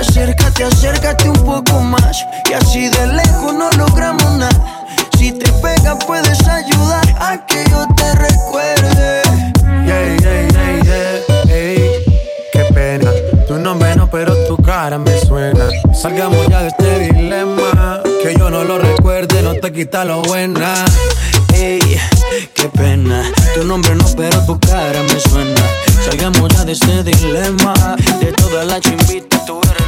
Acércate, 0.00 0.64
acércate 0.64 1.28
un 1.28 1.44
poco 1.44 1.80
más, 1.80 2.24
que 2.46 2.54
así 2.54 2.88
de 2.88 3.06
lejos 3.08 3.52
no 3.52 3.70
logramos 3.72 4.32
nada. 4.38 4.86
Si 5.18 5.32
te 5.32 5.52
pegas 5.52 6.02
puedes 6.06 6.40
ayudar 6.48 7.04
a 7.20 7.44
que 7.46 7.64
yo 7.70 7.86
te 7.94 8.14
recuerde. 8.14 9.22
Yeah, 9.84 10.16
yeah, 10.16 10.82
yeah, 10.82 11.54
Ey, 11.54 11.90
qué 12.50 12.64
pena, 12.72 13.10
tu 13.46 13.58
nombre 13.58 13.94
no, 13.94 14.08
pero 14.08 14.34
tu 14.46 14.56
cara 14.56 14.96
me 14.96 15.18
suena. 15.18 15.68
Salgamos 15.92 16.48
ya 16.48 16.62
de 16.62 16.68
este 16.68 16.98
dilema 17.12 17.81
que 18.22 18.34
yo 18.38 18.50
no 18.50 18.62
lo 18.62 18.78
recuerde, 18.78 19.42
no 19.42 19.54
te 19.54 19.72
quita 19.72 20.04
lo 20.04 20.22
buena. 20.22 20.84
Ey, 21.54 21.80
qué 22.54 22.68
pena. 22.68 23.24
Tu 23.54 23.64
nombre 23.64 23.96
no, 23.96 24.04
pero 24.16 24.44
tu 24.46 24.60
cara 24.60 25.02
me 25.02 25.18
suena. 25.18 25.60
Salgamos 26.04 26.48
ya 26.54 26.64
de 26.64 26.72
este 26.72 27.02
dilema. 27.02 27.74
De 28.20 28.32
toda 28.32 28.64
la 28.64 28.80
chimbita, 28.80 29.44
tú 29.44 29.60
eres 29.64 29.81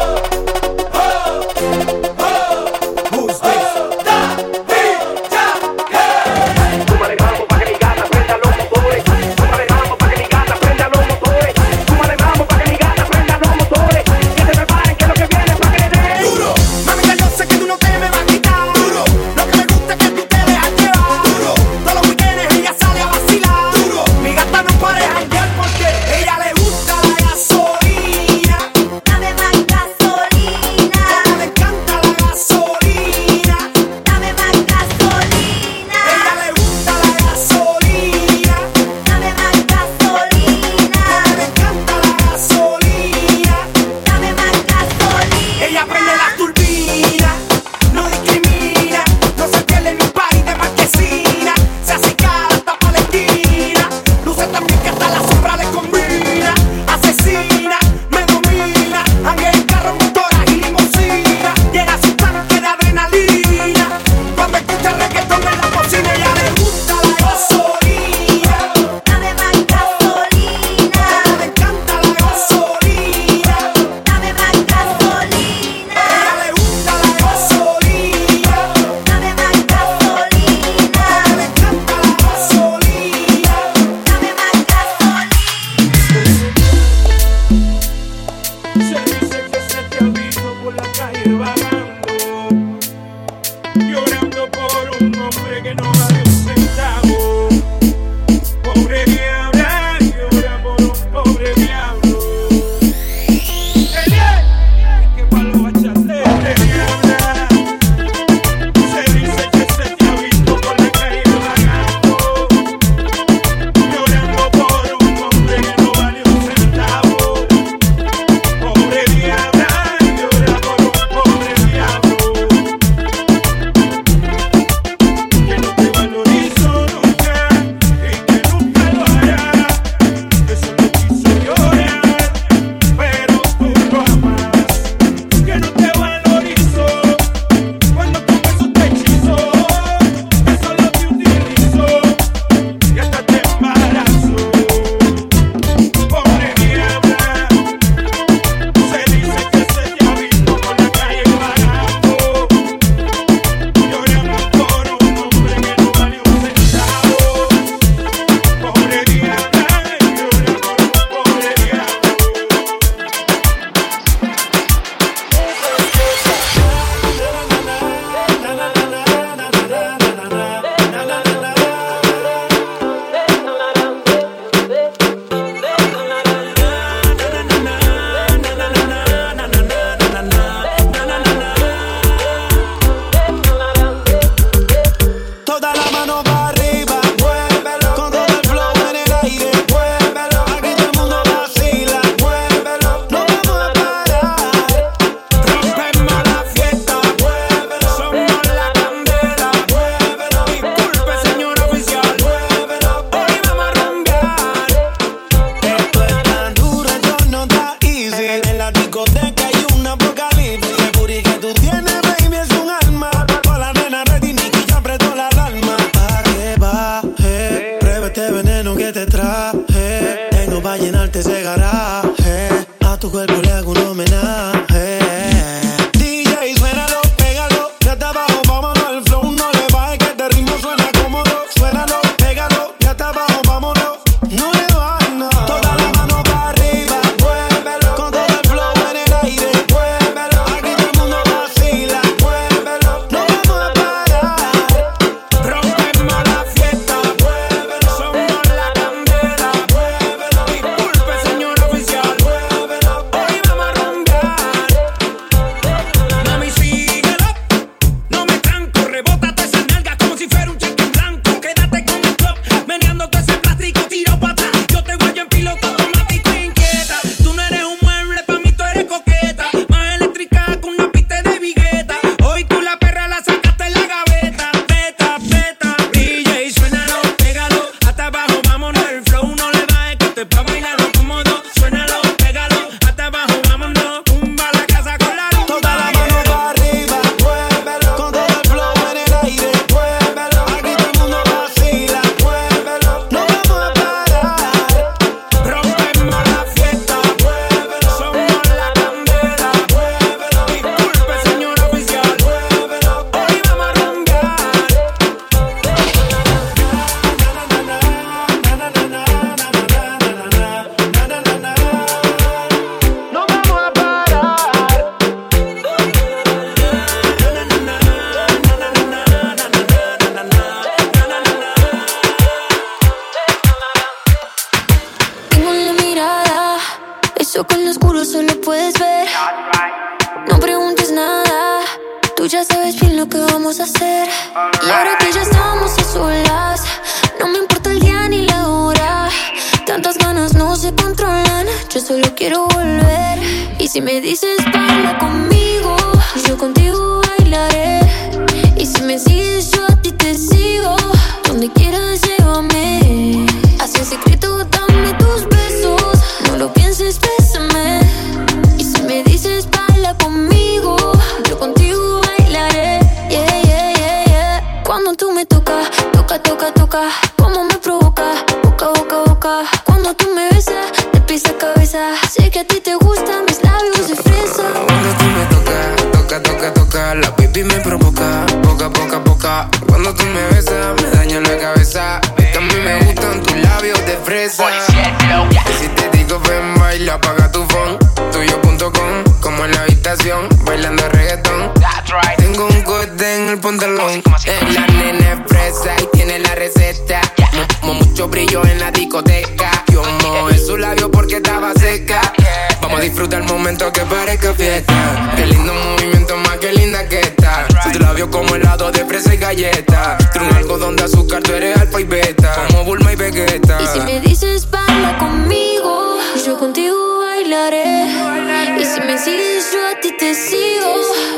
me 418.92 418.98
sigues, 418.98 419.50
yo 419.52 419.66
a 419.66 419.80
ti 419.80 419.90
te 419.96 420.14
sigo. 420.14 420.74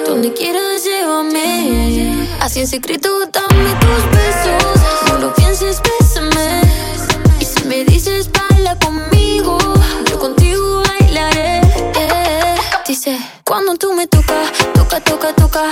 Donde 0.06 0.32
quieras, 0.32 0.84
llévame. 0.84 2.28
Así 2.40 2.60
en 2.60 2.68
secreto, 2.68 3.08
dame 3.32 3.70
tus 3.80 4.02
besos. 4.16 5.08
No 5.08 5.18
lo 5.18 5.34
pienses, 5.34 5.80
bésame. 5.82 6.62
Y 7.40 7.44
si 7.44 7.64
me 7.64 7.84
dices, 7.84 8.30
baila 8.30 8.78
conmigo, 8.78 9.58
yo 10.08 10.18
contigo 10.20 10.82
bailaré. 10.88 11.62
Eh, 11.96 12.56
dice, 12.86 13.18
cuando 13.44 13.74
tú 13.74 13.92
me 13.92 14.06
tocas, 14.06 14.52
toca, 14.74 15.00
toca, 15.00 15.32
toca 15.34 15.62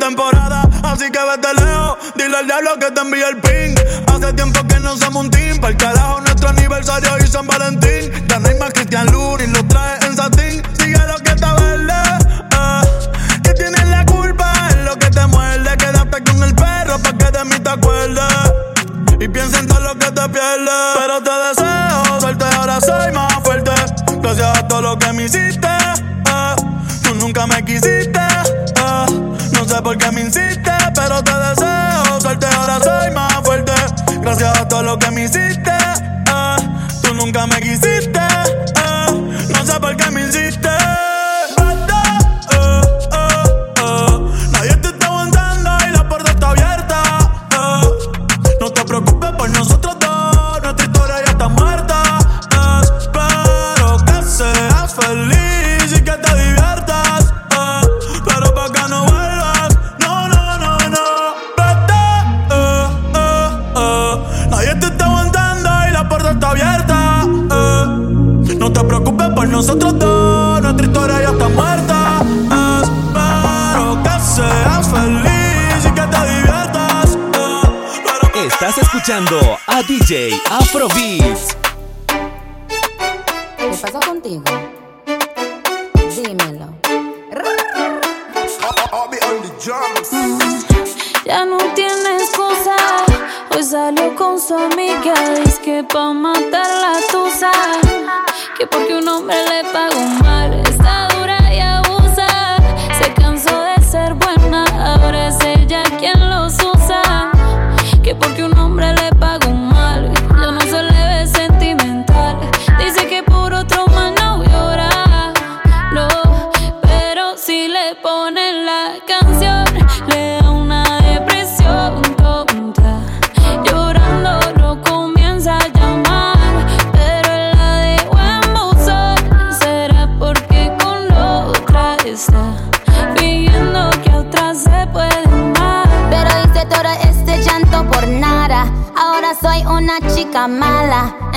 ya 0.00 0.23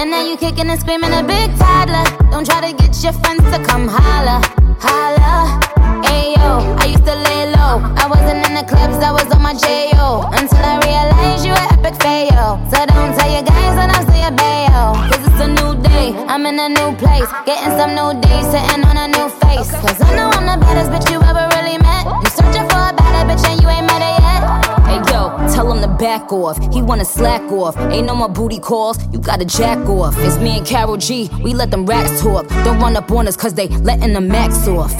And 0.07 0.13
now 0.13 0.23
you 0.23 0.37
kicking 0.37 0.69
and 0.69 0.79
screaming 0.79 1.11
a 1.11 1.21
big 1.21 1.51
toddler. 1.59 2.07
Don't 2.31 2.45
try 2.45 2.63
to 2.63 2.71
get 2.71 2.95
your 3.03 3.11
friends 3.11 3.43
to 3.51 3.59
come 3.61 3.89
holla. 3.91 4.39
Holla. 4.79 5.59
Ayo, 6.07 6.63
I 6.79 6.95
used 6.95 7.03
to 7.03 7.11
lay 7.11 7.51
low. 7.51 7.83
I 7.99 8.07
wasn't 8.07 8.39
in 8.47 8.55
the 8.55 8.63
clubs, 8.63 9.03
I 9.03 9.11
was 9.11 9.27
on 9.35 9.41
my 9.41 9.51
J.O. 9.51 10.31
Until 10.31 10.63
I 10.63 10.79
realized 10.79 11.43
you 11.43 11.51
were 11.51 11.67
epic 11.75 11.99
fail. 12.01 12.55
So 12.71 12.87
don't 12.87 13.19
tell 13.19 13.27
your 13.27 13.43
guys 13.43 13.75
when 13.75 13.91
I 13.91 13.99
say 14.07 14.23
a 14.23 14.31
bayo. 14.31 14.95
Cause 15.11 15.27
it's 15.27 15.41
a 15.43 15.49
new 15.51 15.75
day, 15.83 16.15
I'm 16.31 16.45
in 16.45 16.55
a 16.55 16.69
new 16.71 16.95
place. 16.95 17.27
Getting 17.43 17.75
some 17.75 17.91
new 17.91 18.15
days, 18.23 18.47
sitting 18.47 18.87
on 18.87 18.95
a 18.95 19.11
new 19.11 19.27
face. 19.43 19.67
Cause 19.83 19.99
I 19.99 20.15
know 20.15 20.31
I'm 20.31 20.47
the 20.47 20.55
baddest 20.55 20.87
bitch 20.87 21.11
you 21.11 21.19
ever 21.19 21.51
really 21.59 21.83
met. 21.83 22.07
You 22.07 22.29
searching 22.31 22.63
for 22.71 22.79
a 22.79 22.95
better 22.95 23.27
bitch 23.27 23.43
and 23.43 23.59
you 23.59 23.67
ain't 23.67 23.83
met 23.83 23.99
her 23.99 24.15
yet. 24.23 24.39
Hey 24.87 25.03
yo, 25.11 25.35
tell 25.51 25.67
him 25.67 25.83
to 25.83 25.91
back 25.99 26.31
off. 26.31 26.55
He 26.73 26.81
wanna 26.81 27.03
slack 27.03 27.43
off. 27.51 27.75
Ain't 27.91 28.07
no 28.07 28.15
more 28.15 28.29
booty 28.29 28.59
calls. 28.59 28.95
Gotta 29.27 29.43
jack 29.43 29.79
off. 29.89 30.15
It's 30.19 30.37
me 30.37 30.57
and 30.57 30.65
Carol 30.65 30.95
G. 30.95 31.29
We 31.43 31.53
let 31.53 31.69
them 31.69 31.85
rats 31.85 32.21
talk. 32.21 32.47
Don't 32.63 32.79
run 32.79 32.95
up 32.95 33.11
on 33.11 33.27
us 33.27 33.35
cause 33.35 33.53
they 33.53 33.67
letting 33.67 34.13
the 34.13 34.21
max 34.21 34.65
off. 34.69 34.93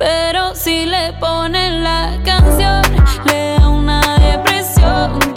Pero 0.00 0.56
si 0.56 0.86
le 0.86 1.12
ponen 1.20 1.84
la 1.84 2.18
canción, 2.24 2.82
le 3.24 3.58
da 3.60 3.68
una 3.68 4.00
depresión 4.18 5.31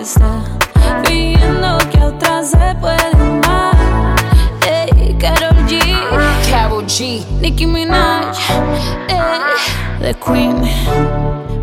está 0.00 0.42
fingiendo 1.04 1.78
que 1.90 1.98
otra 2.02 2.42
se 2.42 2.74
puede. 2.80 3.00
Ey, 4.66 5.14
Karol 5.18 5.66
G, 5.66 5.80
Carol 6.50 6.84
G, 6.86 7.24
Nicki 7.40 7.66
Minaj, 7.66 8.38
ey, 9.08 10.00
the 10.00 10.14
Queen, 10.14 10.62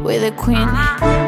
we 0.03 0.17
the 0.19 0.31
Queen. 0.31 1.26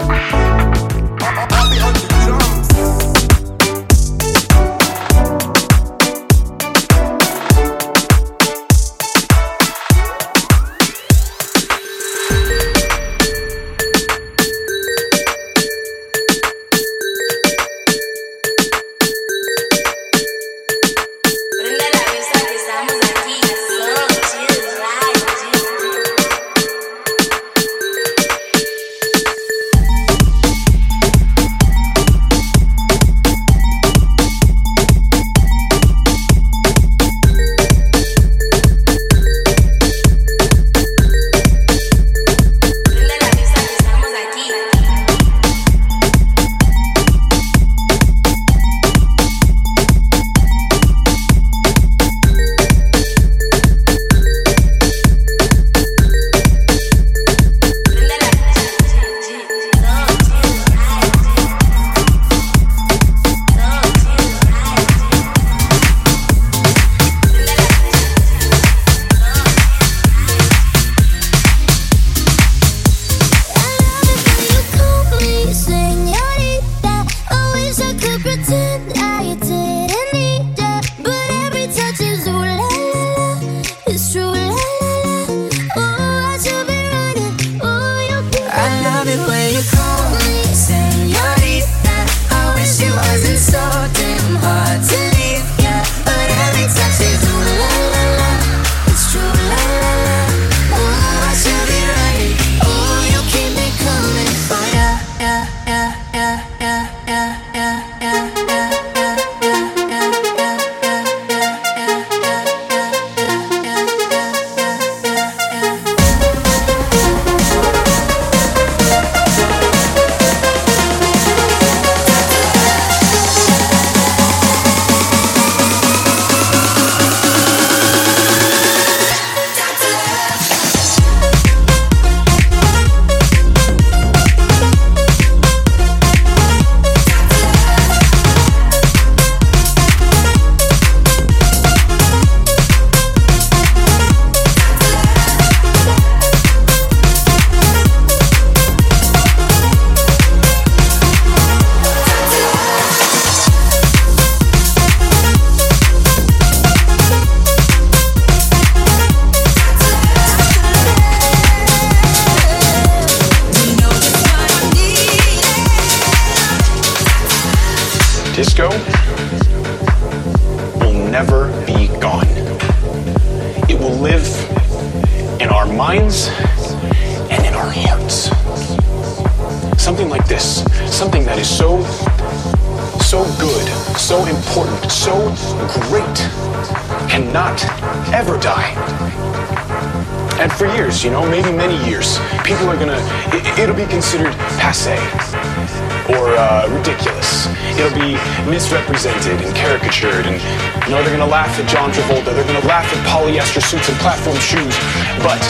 Suits 203.62 203.90
and 203.90 203.98
platform 204.00 204.38
shoes. 204.40 204.76
But 205.20 205.42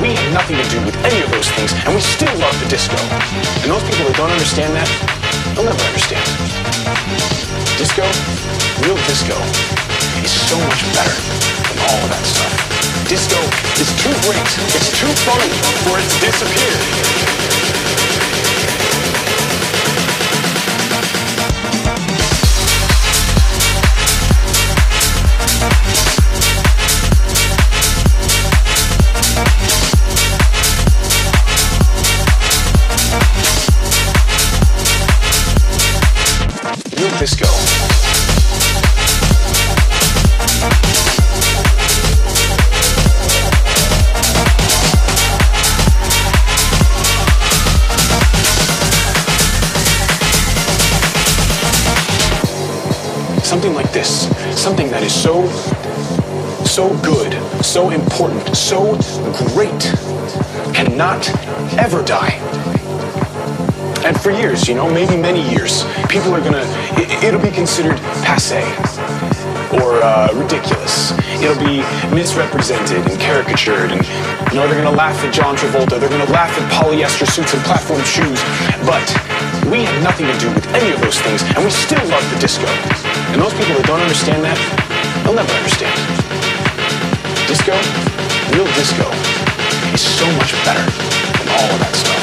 we 0.00 0.14
have 0.16 0.28
nothing 0.32 0.56
to 0.56 0.66
do 0.70 0.80
with 0.82 0.96
any 1.06 1.22
of 1.22 1.30
those 1.30 1.48
things, 1.54 1.70
and 1.84 1.94
we 1.94 2.00
still 2.00 2.32
love 2.38 2.54
the 2.58 2.68
disco. 2.68 2.96
And 3.62 3.70
those 3.70 3.84
people 3.84 4.06
that 4.10 4.16
don't 4.16 4.32
understand 4.32 4.74
that, 4.74 4.88
they'll 5.54 5.68
never 5.68 5.84
understand. 5.86 6.24
Disco, 7.78 8.06
real 8.82 8.98
disco, 9.06 9.36
is 10.24 10.32
so 10.32 10.56
much 10.66 10.82
better 10.96 11.14
than 11.14 11.78
all 11.84 12.00
of 12.00 12.10
that 12.10 12.24
stuff. 12.24 12.52
Disco 13.06 13.38
is 13.76 13.90
too 14.00 14.14
great, 14.24 14.50
it's 14.72 14.90
too 14.96 15.12
funny 15.28 15.50
for 15.84 16.00
it 16.00 16.06
to 16.08 16.16
disappear. 16.24 17.43
This, 53.94 54.28
something 54.60 54.90
that 54.90 55.04
is 55.04 55.14
so, 55.14 55.46
so 56.66 56.90
good, 56.98 57.32
so 57.64 57.90
important, 57.90 58.42
so 58.56 58.98
great, 59.54 59.80
cannot 60.74 61.22
ever 61.78 62.02
die. 62.02 62.34
And 64.04 64.20
for 64.20 64.32
years, 64.32 64.68
you 64.68 64.74
know, 64.74 64.92
maybe 64.92 65.16
many 65.16 65.48
years, 65.48 65.84
people 66.08 66.34
are 66.34 66.42
gonna, 66.42 66.66
it, 66.98 67.32
will 67.32 67.40
be 67.40 67.52
considered 67.52 67.96
passe 68.26 68.66
or 69.78 70.02
uh, 70.02 70.28
ridiculous. 70.34 71.12
It'll 71.40 71.56
be 71.62 71.86
misrepresented 72.12 73.06
and 73.06 73.20
caricatured, 73.20 73.92
and 73.92 74.02
you 74.50 74.58
know 74.58 74.66
they're 74.66 74.82
gonna 74.82 74.96
laugh 74.96 75.22
at 75.24 75.32
John 75.32 75.56
Travolta. 75.56 76.00
They're 76.00 76.10
gonna 76.10 76.30
laugh 76.32 76.50
at 76.50 76.66
polyester 76.72 77.30
suits 77.30 77.54
and 77.54 77.62
platform 77.62 78.02
shoes. 78.02 78.42
But 78.84 79.06
we 79.70 79.84
have 79.84 80.02
nothing 80.02 80.26
to 80.26 80.36
do 80.38 80.48
with 80.52 80.66
any 80.74 80.92
of 80.92 81.00
those 81.00 81.20
things, 81.20 81.42
and 81.54 81.64
we 81.64 81.70
still 81.70 82.02
love 82.08 82.24
the 82.32 82.38
disco. 82.40 82.66
And 83.32 83.40
those 83.40 83.54
people 83.54 83.76
that 83.76 83.86
don't 83.86 84.00
understand 84.00 84.44
that, 84.44 84.58
they'll 85.24 85.36
never 85.36 85.54
understand. 85.54 85.94
Disco, 87.48 87.76
real 88.52 88.68
disco, 88.76 89.06
is 89.94 90.02
so 90.02 90.26
much 90.36 90.52
better 90.66 90.84
than 90.84 91.46
all 91.54 91.68
of 91.70 91.78
that 91.80 91.94
stuff. 91.94 92.22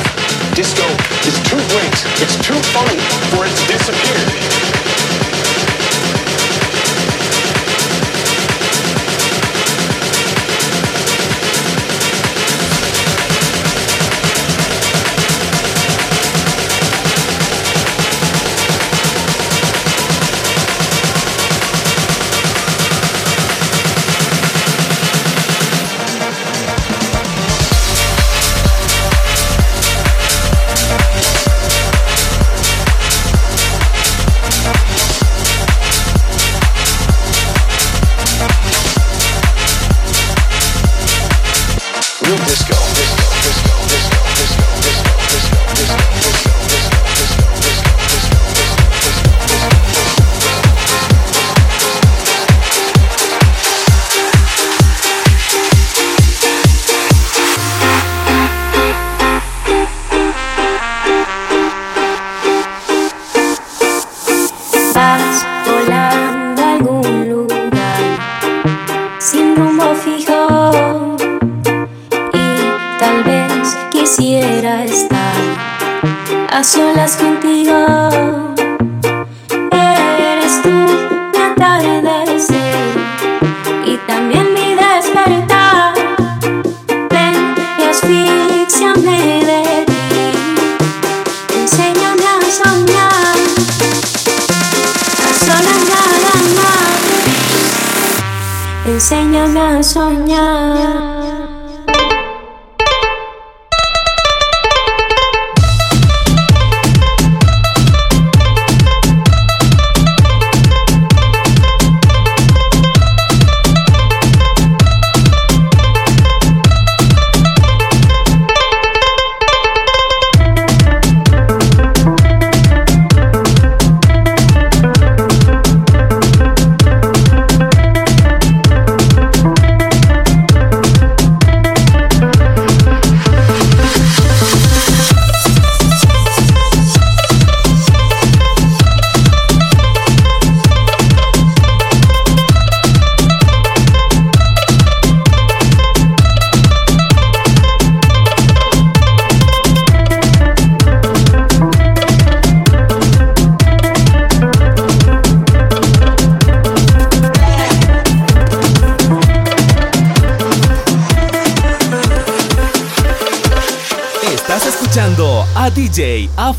Disco 0.53 0.85
is 1.25 1.37
too 1.47 1.61
great, 1.71 1.97
it's 2.19 2.37
too 2.43 2.57
funny 2.75 2.99
for 3.31 3.47
it 3.47 3.53
to 3.55 3.63
disappear. 3.69 5.20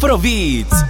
Afrobeats. 0.03 0.82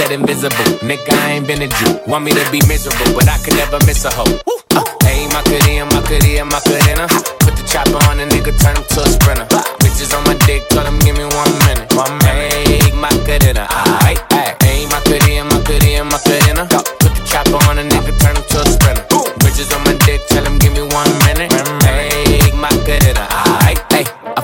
Said 0.00 0.12
invisible. 0.12 0.64
Nigga, 0.80 1.12
I 1.12 1.32
ain't 1.36 1.46
been 1.46 1.60
a 1.60 1.68
Jew. 1.68 2.00
Want 2.06 2.24
me 2.24 2.32
to 2.32 2.44
be 2.50 2.60
miserable, 2.66 3.12
but 3.12 3.28
I 3.28 3.36
could 3.44 3.56
never 3.56 3.78
miss 3.84 4.04
a 4.04 4.10
hoe. 4.10 4.40
Uh, 4.72 4.84
hey, 5.04 5.28
my 5.28 5.42
cutie 5.44 5.76
and 5.76 5.92
my 5.92 6.00
cutie 6.08 6.38
and 6.38 6.48
my 6.48 6.60
cutina. 6.60 7.04
Put 7.44 7.54
the 7.56 7.64
chopper 7.68 8.00
on 8.08 8.20
a 8.20 8.26
nigga, 8.32 8.52
turn 8.56 8.76
him 8.76 8.84
to 8.96 9.00
a 9.04 9.08
sprinter. 9.08 9.46
Bitches 9.84 10.16
on 10.16 10.24
my 10.24 10.34
dick, 10.46 10.68
tell 10.68 10.84
them 10.84 10.98
give 11.00 11.16
me 11.16 11.24
one 11.24 11.52
minute. 11.66 11.92
One 11.92 12.16
minute. 12.24 12.94
My. 12.96 13.10
Aight, 13.10 14.20
ay. 14.32 14.56
Hey, 14.62 14.86
my 14.86 15.00
cutie 15.04 15.36
and 15.36 15.48
my 15.52 15.60
cutie 15.64 15.94
and 15.94 16.08
my 16.08 16.18
cutina. 16.24 16.64
Put 17.00 17.12
the 17.16 17.22
chopper 17.24 17.60
on 17.68 17.78
a 17.78 17.84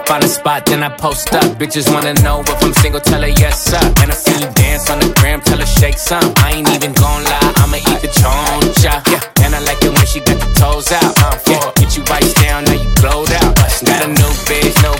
find 0.06 0.22
a 0.22 0.28
spot, 0.28 0.64
then 0.66 0.82
I 0.82 0.88
post 0.88 1.34
up. 1.34 1.44
Bitches 1.58 1.92
wanna 1.92 2.14
know 2.22 2.40
if 2.40 2.62
I'm 2.62 2.72
single, 2.74 3.00
tell 3.00 3.20
her 3.20 3.28
yes, 3.28 3.62
sir. 3.62 3.82
And 4.00 4.10
I 4.10 4.14
see 4.14 4.38
you 4.40 4.48
dance 4.54 4.88
on 4.88 4.98
the 5.00 5.12
gram, 5.18 5.40
tell 5.40 5.58
her 5.58 5.66
shake 5.66 5.98
some. 5.98 6.32
I 6.38 6.52
ain't 6.54 6.70
even 6.70 6.92
gon' 6.94 7.24
lie, 7.24 7.52
I'ma 7.56 7.76
eat 7.76 8.00
the 8.00 8.08
choncha. 8.08 9.02
Yeah, 9.10 9.44
and 9.44 9.54
I 9.54 9.60
like 9.60 9.82
it 9.82 9.92
when 9.92 10.06
she 10.06 10.20
got 10.20 10.38
the 10.38 10.50
toes 10.54 10.90
out. 10.92 11.12
Uh, 11.22 11.38
yeah, 11.50 11.72
get 11.76 11.96
you 11.96 12.02
right 12.04 12.30
down, 12.36 12.64
now 12.64 12.78
you 12.78 12.88
glowed 12.96 13.32
out. 13.42 13.54
Got 13.84 14.04
a 14.06 14.08
new 14.08 14.32
bitch, 14.46 14.76
no 14.82 14.94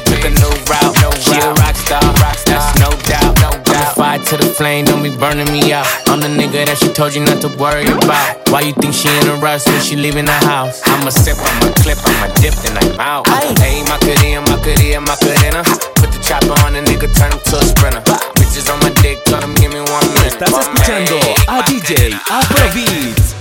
flame, 4.57 4.85
don't 4.85 5.03
be 5.03 5.11
burning 5.15 5.51
me 5.53 5.73
out. 5.73 5.87
I'm 6.09 6.21
the 6.21 6.29
nigga 6.29 6.65
that 6.65 6.79
she 6.79 6.89
told 6.89 7.15
you 7.15 7.23
not 7.25 7.41
to 7.45 7.49
worry 7.61 7.85
about. 7.85 8.49
Why 8.49 8.61
you 8.65 8.73
think 8.73 8.95
she 8.95 9.09
in 9.21 9.29
a 9.29 9.37
rush 9.37 9.67
when 9.67 9.81
she 9.81 9.97
leaving 9.97 10.25
the 10.25 10.39
house? 10.49 10.81
I'm 10.87 11.07
a 11.07 11.13
sip, 11.13 11.37
I'm 11.37 11.69
a 11.69 11.73
clip, 11.85 11.99
I'm 12.01 12.17
a 12.25 12.29
dip, 12.41 12.55
then 12.65 12.77
I'm 12.81 13.01
out. 13.01 13.29
Hey, 13.61 13.85
my 13.85 13.99
cutie 14.01 14.33
and 14.33 14.49
my 14.49 14.57
cutie 14.65 14.97
and 14.97 15.05
my 15.05 15.15
cutina. 15.21 15.61
Put 16.01 16.11
the 16.13 16.21
chopper 16.25 16.57
on 16.65 16.75
a 16.75 16.81
nigga, 16.81 17.09
turn 17.13 17.33
him 17.33 17.41
to 17.53 17.57
a 17.61 17.65
sprinter. 17.65 18.03
Bitches 18.41 18.73
on 18.73 18.81
my 18.81 18.91
dick, 19.03 19.23
tell 19.25 19.41
them 19.41 19.55
give 19.61 19.73
me 19.73 19.81
one 19.81 20.09
minute. 20.17 20.33
Estás 20.33 20.53
escuchando 20.53 21.21
a 21.49 21.63
DJ 21.69 22.17
Afrobeats. 22.31 23.35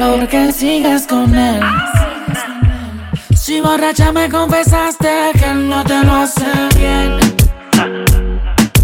Porque 0.00 0.52
sigues 0.52 1.06
con 1.06 1.34
él. 1.34 1.60
Si 3.36 3.60
borracha 3.60 4.12
me 4.12 4.28
confesaste 4.28 5.32
que 5.38 5.52
no 5.52 5.84
te 5.84 6.02
lo 6.04 6.12
hace 6.14 6.46
bien. 6.76 7.20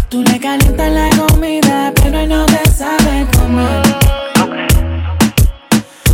Tú 0.09 0.23
le 0.23 0.39
calientas 0.39 0.91
la 0.91 1.07
comida, 1.15 1.93
pero 2.01 2.25
no 2.25 2.43
te 2.47 2.67
sabe 2.71 3.27
comer. 3.37 3.83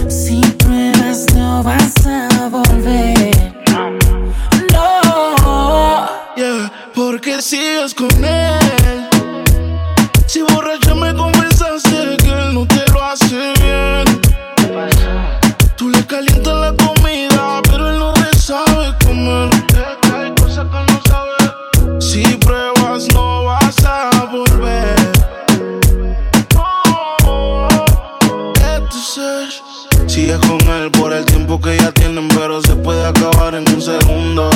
Si 0.09 0.41
pruebas, 0.57 1.26
no 1.34 1.63
vas 1.63 2.05
a 2.05 2.49
volver. 2.49 3.34
No. 4.73 6.09
Yeah, 6.35 6.69
porque 6.93 7.41
sigues 7.41 7.93
con 7.93 8.09
él. 8.26 9.07
Si 10.26 10.41
borracha 10.41 10.85
tiempo 31.56 31.61
que 31.61 31.77
ya 31.77 31.91
tienen, 31.91 32.27
pero 32.30 32.61
se 32.61 32.76
puede 32.76 33.06
acabar 33.06 33.56
en 33.56 33.65
un 33.73 33.82
segundo. 33.82 34.49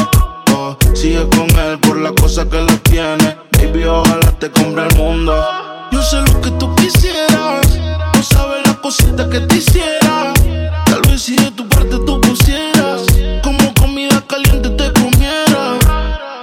Oh, 0.53 0.77
Sigues 0.93 1.25
con 1.35 1.49
él 1.49 1.79
por 1.79 1.97
la 1.97 2.11
cosa 2.11 2.47
que 2.49 2.61
le 2.61 2.77
tiene. 2.79 3.37
Baby, 3.57 3.85
ojalá 3.85 4.31
te 4.39 4.49
compre 4.51 4.87
el 4.87 4.95
mundo. 4.97 5.33
Yo 5.91 6.01
sé 6.01 6.17
lo 6.21 6.41
que 6.41 6.51
tú 6.51 6.73
quisieras. 6.75 7.67
No 8.13 8.23
sabes 8.23 8.65
la 8.65 8.73
cosita 8.75 9.29
que 9.29 9.39
te 9.41 9.57
hiciera. 9.57 10.33
Tal 10.85 11.01
vez 11.07 11.21
si 11.21 11.35
de 11.35 11.51
tu 11.51 11.67
parte 11.67 11.97
tú 12.05 12.19
pusieras. 12.21 13.01
Como 13.43 13.73
comida 13.75 14.21
caliente 14.27 14.69
te 14.69 14.91
comiera. 14.93 15.77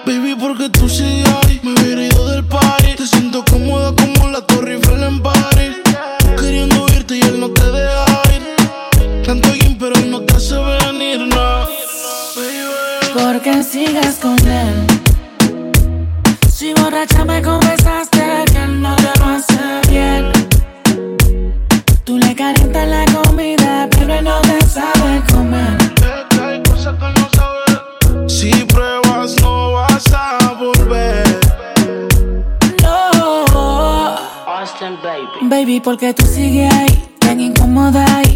Baby, 0.06 0.36
porque 0.38 0.68
tú 0.68 0.88
sigues 0.88 1.28
ahí. 1.44 1.60
Me 1.62 1.72
hubiera 1.72 2.02
ido 2.04 2.30
del 2.30 2.44
party. 2.44 2.94
Te 2.96 3.06
siento 3.06 3.44
cómoda 3.50 3.92
como 3.94 4.28
la 4.28 4.40
Torre 4.42 4.74
Eiffel 4.74 5.02
en 5.02 5.22
París. 5.22 5.76
Queriendo 6.38 6.86
irte 6.94 7.16
y 7.16 7.20
él 7.22 7.40
no 7.40 7.50
te 7.50 7.64
deja 7.64 8.04
ir. 8.34 9.22
Tanto 9.24 9.50
bien, 9.52 9.65
pero 9.88 10.06
no 10.06 10.20
te 10.22 10.34
hace 10.34 10.56
venir, 10.56 11.20
no. 11.28 11.66
Porque 13.14 13.62
sigues 13.62 14.16
con 14.20 14.36
él. 14.46 14.86
Si 16.50 16.72
borracha 16.74 17.24
me 17.24 17.40
confesaste 17.42 18.44
que 18.50 18.58
él 18.58 18.80
no 18.80 18.96
te 18.96 19.10
lo 19.18 19.26
hace 19.26 19.80
bien. 19.88 20.32
Tú 22.04 22.18
le 22.18 22.34
calientas 22.34 22.88
la 22.88 23.04
comida, 23.04 23.88
pero 23.90 24.14
él 24.14 24.24
no 24.24 24.40
te 24.40 24.60
sabe 24.66 25.22
comer. 25.32 25.76
Hay 26.42 26.62
cosas 26.62 26.94
que 26.94 27.20
no 27.20 27.28
sabes. 27.36 28.32
Si 28.32 28.50
pruebas, 28.64 29.36
no 29.40 29.72
vas 29.72 30.04
a 30.12 30.54
volver. 30.58 31.40
No. 32.82 34.16
Baby, 35.42 35.80
porque 35.80 36.12
tú 36.12 36.26
sigues 36.26 36.72
ahí, 36.72 37.08
tan 37.20 37.40
incómoda 37.40 38.04
ahí. 38.16 38.35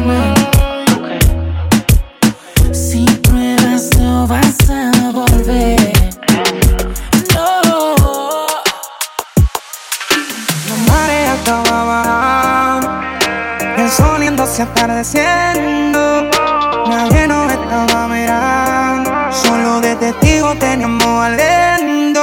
comer. 0.00 0.34
Si 2.72 3.04
pruebas, 3.22 3.90
no 3.98 4.26
vas 4.26 4.56
a 4.70 5.10
volver. 5.12 5.92
No. 7.34 8.46
La 10.68 10.76
marea 10.92 11.34
estaba 11.34 11.84
bajando, 11.84 12.88
el 13.76 13.90
sol 13.90 14.20
yéndose 14.22 14.62
atardeciendo. 14.62 16.30
Nadie 16.88 17.26
nos 17.28 17.52
estaba 17.52 18.08
mirando, 18.08 19.10
solo 19.32 19.80
de 19.80 19.96
testigo 19.96 20.54
teníamos 20.56 21.24
aliento. 21.24 22.20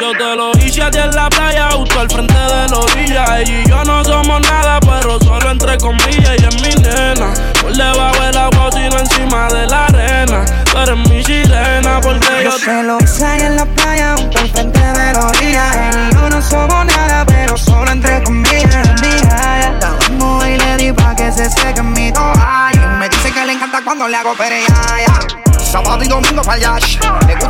Yo 0.00 0.12
te 0.12 0.36
lo 0.36 0.52
hice 0.58 0.82
a 0.82 0.90
ti 0.90 0.98
en 0.98 1.14
la 1.14 1.28
playa, 1.28 1.70
justo 1.72 2.00
al 2.00 2.08
frente 2.08 2.34
de 2.34 2.68
la 2.68 2.78
orilla. 2.78 3.38
Ella 3.38 3.60
y 3.60 3.68
yo 3.68 3.84
no 3.84 4.02
somos 4.02 4.40
nada, 4.40 4.80
pero 4.80 5.20
solo 5.20 5.50
entre 5.50 5.76
comillas. 5.78 6.36
Y 6.40 6.44
es 6.44 6.62
mi 6.62 6.79
nena, 7.20 7.34
por 7.60 7.76
debajo 7.76 8.22
del 8.22 8.36
agua, 8.36 8.70
sino 8.72 8.98
encima 8.98 9.48
de 9.48 9.66
la 9.66 9.86
arena. 9.86 10.44
Tú 10.70 10.78
eres 10.78 10.96
mi 11.08 11.22
sirena, 11.24 12.00
porque 12.00 12.44
yo 12.44 12.52
se 12.52 12.82
lo 12.82 12.98
ahí 12.98 13.40
en 13.40 13.56
la 13.56 13.66
playa, 13.66 14.14
al 14.14 14.50
frente 14.50 14.80
de 14.80 15.12
la 15.12 15.26
orilla. 15.26 15.90
Y 16.10 16.14
yo 16.14 16.30
no 16.30 16.42
somos 16.42 16.86
nada, 16.86 17.24
pero 17.26 17.56
solo 17.56 17.90
entre 17.90 18.22
comillas. 18.22 18.88
Mira, 19.02 19.78
la 19.80 19.96
vamos 20.00 20.46
y 20.46 20.56
le 20.56 20.76
di 20.76 20.92
pa' 20.92 21.14
que 21.14 21.30
se 21.32 21.50
seque 21.50 21.80
en 21.80 21.92
mi 21.92 22.12
toalla. 22.12 22.96
Me 22.98 23.08
dice 23.08 23.32
que 23.32 23.44
le 23.44 23.52
encanta 23.52 23.80
cuando 23.84 24.08
le 24.08 24.16
hago 24.16 24.34
pereyaya. 24.34 25.14
Sábado 25.58 26.02
y 26.02 26.08
domingo 26.08 26.42
para 26.42 26.58
yash. 26.58 26.98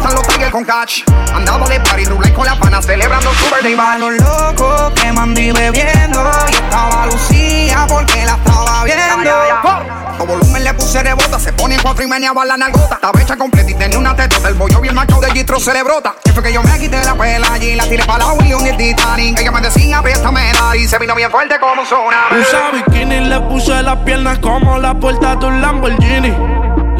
Le 0.00 0.06
gustan 0.06 0.14
los 0.14 0.28
tigres 0.28 0.50
con 0.50 0.64
catch. 0.64 1.02
Andaba 1.34 1.68
de 1.68 1.78
party, 1.80 2.04
rulay 2.06 2.32
con 2.32 2.46
las 2.46 2.56
panas, 2.56 2.86
celebrando 2.86 3.30
su 3.34 3.44
birthday 3.54 3.98
los 3.98 4.12
locos 4.20 4.92
que 4.94 5.12
mandí 5.12 5.52
bebiendo. 5.52 6.30
Y 6.48 6.54
estaba 6.54 7.06
Lucía 7.06 7.86
porque 7.86 8.24
la 8.24 8.32
estaba 8.32 8.84
viendo. 8.84 9.30
A 9.30 10.22
volumen 10.22 10.64
le 10.64 10.74
puse 10.74 11.02
rebota, 11.02 11.38
se 11.38 11.52
pone 11.52 11.74
en 11.74 11.82
cuatro 11.82 12.04
y 12.04 12.06
meneaba 12.06 12.44
la 12.46 12.56
nalgota. 12.56 12.94
Estaba 12.94 13.20
hecha 13.20 13.36
completa 13.36 13.70
y 13.70 13.74
tenía 13.74 13.98
una 13.98 14.16
tetota. 14.16 14.48
El 14.48 14.54
bollo 14.54 14.80
bien 14.80 14.94
macho 14.94 15.20
de 15.20 15.30
Gistro 15.32 15.60
se 15.60 15.72
le 15.72 15.82
brota. 15.82 16.14
Que 16.24 16.32
fue 16.32 16.42
que 16.42 16.52
yo 16.52 16.62
me 16.62 16.78
quité 16.78 17.02
la 17.04 17.14
pela 17.14 17.58
y 17.58 17.74
la 17.74 17.84
tiré 17.84 18.04
para 18.04 18.24
la 18.24 18.32
William 18.32 18.64
y 18.64 18.68
el 18.70 18.76
Titanic. 18.76 19.38
Ella 19.38 19.50
me 19.50 19.60
decía, 19.60 20.00
préstame 20.00 20.52
la 20.54 20.76
y 20.76 20.88
se 20.88 20.98
vino 20.98 21.14
bien 21.14 21.30
fuerte 21.30 21.58
como 21.60 21.82
un 21.82 21.86
tsunami. 21.86 22.40
Usa 22.40 22.70
bikini, 22.72 23.20
le 23.28 23.40
puse 23.40 23.82
las 23.82 23.96
piernas 23.98 24.38
como 24.38 24.78
la 24.78 24.94
puerta 24.94 25.36
de 25.36 25.46
un 25.46 25.60
Lamborghini. 25.60 26.34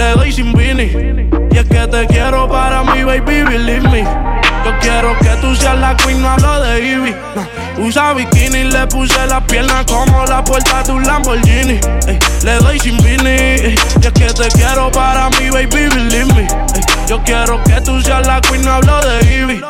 Le 0.00 0.14
doy 0.14 0.32
sin 0.32 0.54
Vini. 0.54 1.28
Y 1.50 1.58
es 1.58 1.66
que 1.66 1.86
te 1.86 2.06
quiero 2.06 2.48
para 2.48 2.82
mi 2.82 3.04
baby, 3.04 3.42
believe 3.42 3.86
me. 3.90 4.02
Yo 4.02 4.72
quiero 4.80 5.14
que 5.18 5.28
tú 5.42 5.54
seas 5.54 5.78
la 5.78 5.94
queen, 5.94 6.22
no 6.22 6.30
hablo 6.30 6.58
de 6.62 6.88
Ivy. 6.88 7.14
No. 7.36 7.84
Usa 7.84 8.14
bikini, 8.14 8.64
le 8.64 8.86
puse 8.86 9.26
las 9.26 9.42
piernas 9.44 9.84
como 9.84 10.24
la 10.24 10.42
puerta 10.42 10.82
de 10.84 10.92
un 10.92 11.02
Lamborghini. 11.06 11.78
Ey, 12.06 12.18
le 12.44 12.54
doy 12.60 12.80
sin 12.80 12.96
Vini. 12.96 13.76
Y 14.00 14.06
es 14.06 14.12
que 14.14 14.32
te 14.32 14.48
quiero 14.48 14.90
para 14.90 15.28
mi 15.38 15.50
baby, 15.50 15.90
believe 15.94 16.32
me. 16.32 16.42
Ey, 16.44 16.82
yo 17.06 17.22
quiero 17.22 17.62
que 17.64 17.78
tú 17.82 18.00
seas 18.00 18.26
la 18.26 18.40
queen, 18.40 18.62
no 18.64 18.72
hablo 18.72 19.02
de 19.02 19.36
Ivy. 19.36 19.60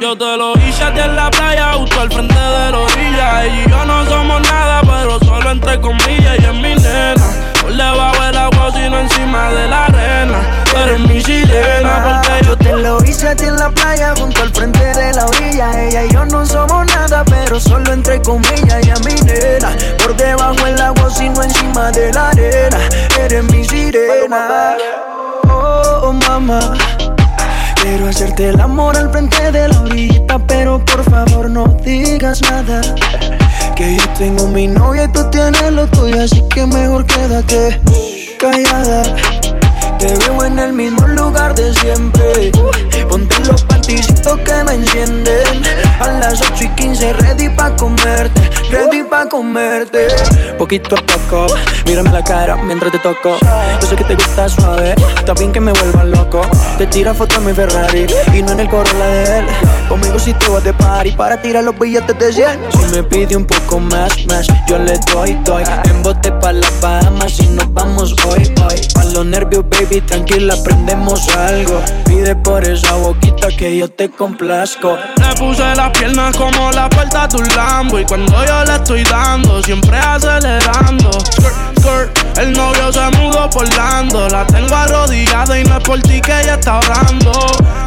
Yo 0.00 0.18
te 0.18 0.36
lo 0.36 0.54
hice 0.54 0.88
en 0.88 1.14
la 1.14 1.30
playa, 1.30 1.74
justo 1.74 2.00
al 2.00 2.10
frente 2.10 2.34
de 2.34 2.70
la 2.72 2.78
orilla. 2.78 3.44
Ella 3.44 3.64
y 3.64 3.70
yo 3.70 3.84
no 3.84 4.04
somos 4.06 4.40
nada, 4.42 4.80
pero 4.82 5.20
entre 5.50 5.80
comillas. 5.80 6.38
Y 6.38 6.44
es 6.44 6.54
mi 6.54 6.74
nena, 6.74 7.26
por 7.60 7.74
debajo 7.74 8.22
del 8.22 8.36
agua, 8.36 8.70
sino 8.72 8.98
encima 8.98 9.50
de 9.50 9.68
la 9.68 9.84
arena. 9.86 10.38
Eres 10.76 11.00
mi 11.00 11.20
sirena, 11.20 12.22
porque 12.22 12.46
yo 12.46 12.56
te 12.56 12.76
lo 12.76 13.04
hice 13.04 13.28
a 13.28 13.36
ti 13.36 13.44
en 13.44 13.56
la 13.56 13.70
playa, 13.70 14.14
junto 14.16 14.42
al 14.42 14.50
frente 14.50 14.84
de 14.84 15.12
la 15.12 15.26
orilla. 15.26 15.82
Ella 15.82 16.04
y 16.04 16.12
yo 16.12 16.24
no 16.26 16.44
somos 16.46 16.86
nada, 16.86 17.24
pero 17.24 17.58
solo 17.58 17.92
entre 17.92 18.20
comillas. 18.22 18.82
Ella 18.82 18.94
mi 19.04 19.14
nena, 19.22 19.70
por 20.02 20.16
debajo 20.16 20.64
del 20.64 20.80
agua, 20.80 21.10
sino 21.10 21.42
encima 21.42 21.90
de 21.92 22.12
la 22.12 22.30
arena. 22.30 22.78
Eres 23.18 23.44
mi 23.44 23.64
sirena. 23.64 24.76
Oh, 25.48 26.00
oh, 26.04 26.12
mamá. 26.12 26.60
Quiero 27.80 28.08
hacerte 28.08 28.48
el 28.50 28.60
amor 28.60 28.96
al 28.96 29.10
frente 29.10 29.50
de 29.50 29.68
la 29.68 29.80
orillita, 29.80 30.38
pero 30.40 30.84
por 30.84 31.02
favor 31.04 31.48
no 31.48 31.64
digas 31.82 32.42
nada. 32.42 32.80
Que 33.78 33.94
yo 33.94 34.02
tengo 34.18 34.48
mi 34.48 34.66
novia 34.66 35.04
y 35.04 35.12
tú 35.12 35.20
tienes 35.30 35.70
lo 35.70 35.86
tuyo, 35.86 36.24
así 36.24 36.42
que 36.48 36.66
mejor 36.66 37.06
quédate 37.06 37.80
callada. 38.36 39.04
Te 40.00 40.16
veo 40.16 40.44
en 40.46 40.58
el 40.58 40.72
mismo 40.72 41.06
lugar 41.06 41.54
de 41.54 41.72
siempre. 41.74 42.50
Ponte 43.08 43.38
los 43.46 43.62
panticitos 43.88 44.38
que 44.40 44.64
me 44.64 44.74
encienden. 44.74 45.62
A 46.00 46.08
las 46.20 46.40
8 46.40 46.64
y 46.64 46.68
15, 46.68 47.12
ready 47.14 47.48
pa' 47.48 47.74
comerte. 47.76 48.50
Ready 48.70 49.02
pa' 49.04 49.28
comerte. 49.28 50.08
Poquito 50.58 50.96
a 50.96 51.00
poco, 51.00 51.46
mírame 51.86 52.10
la 52.10 52.22
cara 52.22 52.56
mientras 52.56 52.92
te 52.92 52.98
toco. 52.98 53.38
Yo 53.80 53.88
sé 53.88 53.96
que 53.96 54.04
te 54.04 54.14
gusta 54.14 54.48
suave, 54.48 54.94
está 55.16 55.32
bien 55.34 55.52
que 55.52 55.60
me 55.60 55.72
vuelva 55.72 56.04
loco. 56.04 56.42
Te 56.76 56.86
tira 56.86 57.14
foto 57.14 57.36
en 57.36 57.46
mi 57.46 57.52
Ferrari 57.52 58.06
y 58.34 58.42
no 58.42 58.52
en 58.52 58.60
el 58.60 58.68
Corolla 58.68 59.06
de 59.06 59.38
él. 59.38 59.46
Conmigo 59.88 60.18
si 60.18 60.34
te 60.34 60.48
vas 60.48 60.62
de 60.62 60.72
party 60.74 61.12
para 61.12 61.40
tirar 61.40 61.64
los 61.64 61.78
billetes 61.78 62.18
de 62.18 62.32
100. 62.32 62.58
Si 62.72 62.96
me 62.96 63.02
pide 63.02 63.36
un 63.36 63.46
poco 63.46 63.80
más, 63.80 64.12
más, 64.26 64.46
yo 64.68 64.78
le 64.78 64.98
doy, 65.12 65.34
doy. 65.44 65.64
En 65.84 66.02
bote 66.02 66.30
pa' 66.32 66.52
las 66.52 66.80
Bahamas 66.80 67.40
y 67.40 67.46
nos 67.48 67.72
vamos 67.72 68.14
hoy, 68.26 68.42
hoy. 68.68 68.80
Pa' 68.94 69.04
los 69.04 69.24
nervios, 69.24 69.64
baby, 69.68 70.00
tranquila, 70.02 70.54
aprendemos 70.54 71.28
algo. 71.34 71.80
Pide 72.04 72.36
por 72.36 72.64
esa 72.64 72.94
boquita 72.96 73.48
que 73.56 73.77
yo 73.78 73.88
te 73.88 74.08
complazco. 74.08 74.96
Le 74.96 75.34
puse 75.36 75.62
las 75.76 75.90
piernas 75.90 76.36
como 76.36 76.70
la 76.72 76.88
puerta 76.88 77.28
de 77.28 77.36
un 77.36 77.48
Lambo 77.56 78.00
Y 78.00 78.04
cuando 78.04 78.44
yo 78.44 78.64
le 78.64 78.74
estoy 78.74 79.04
dando, 79.04 79.62
siempre 79.62 79.96
acelerando 79.96 81.10
El 82.38 82.52
novio 82.52 82.92
se 82.92 83.10
mudó 83.18 83.50
por 83.50 83.68
Lando 83.76 84.28
La 84.28 84.46
tengo 84.46 84.74
arrodillada 84.74 85.58
y 85.58 85.64
no 85.64 85.78
es 85.78 85.82
por 85.82 86.00
ti 86.02 86.20
que 86.20 86.40
ella 86.40 86.54
está 86.54 86.78
orando. 86.78 87.32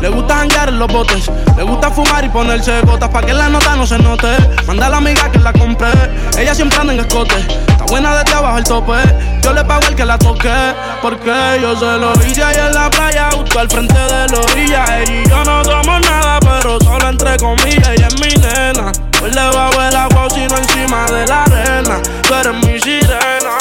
Le 0.01 0.09
gusta 0.09 0.35
janguear 0.39 0.67
en 0.69 0.79
los 0.79 0.91
botes 0.91 1.31
Le 1.55 1.63
gusta 1.63 1.89
fumar 1.89 2.25
y 2.25 2.29
ponerse 2.29 2.81
gotas 2.81 3.07
Pa' 3.09 3.21
que 3.21 3.33
la 3.33 3.47
nota 3.47 3.77
no 3.77 3.87
se 3.87 3.97
note. 3.97 4.27
Manda 4.67 4.87
a 4.87 4.89
la 4.89 4.97
amiga 4.97 5.31
que 5.31 5.39
la 5.39 5.53
compré 5.53 5.89
Ella 6.37 6.53
siempre 6.53 6.77
anda 6.79 6.93
en 6.93 6.99
escote. 6.99 7.39
Está 7.39 7.85
buena 7.85 8.13
desde 8.15 8.35
abajo 8.35 8.57
el 8.57 8.63
tope. 8.65 8.93
Yo 9.41 9.53
le 9.53 9.63
pago 9.63 9.87
el 9.87 9.95
que 9.95 10.05
la 10.05 10.17
toque 10.17 10.53
Porque 11.01 11.59
yo 11.61 11.79
se 11.79 11.97
lo 11.97 12.11
hice 12.25 12.43
ahí 12.43 12.57
en 12.57 12.73
la 12.73 12.89
playa 12.89 13.29
Justo 13.31 13.57
al 13.57 13.69
frente 13.69 13.93
de 13.93 14.27
la 14.27 14.39
orilla. 14.39 14.85
Ella 14.99 15.13
y 15.13 15.29
yo 15.29 15.43
no 15.45 15.63
somos 15.63 16.01
nada 16.01 16.39
Pero 16.41 16.77
solo 16.81 17.07
entre 17.07 17.37
comillas. 17.37 17.87
Ella 17.87 18.07
es 18.07 18.19
mi 18.19 18.33
nena. 18.41 18.91
Por 19.17 19.31
debajo 19.31 19.81
del 19.81 19.95
agua 19.95 20.27
sino 20.29 20.57
encima 20.57 21.05
de 21.05 21.25
la 21.25 21.43
arena. 21.43 22.01
Tú 22.27 22.33
eres 22.33 22.53
mi 22.65 22.79
sirena 22.81 23.60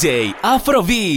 DJ 0.00 0.32
Afrobeats. 0.40 1.09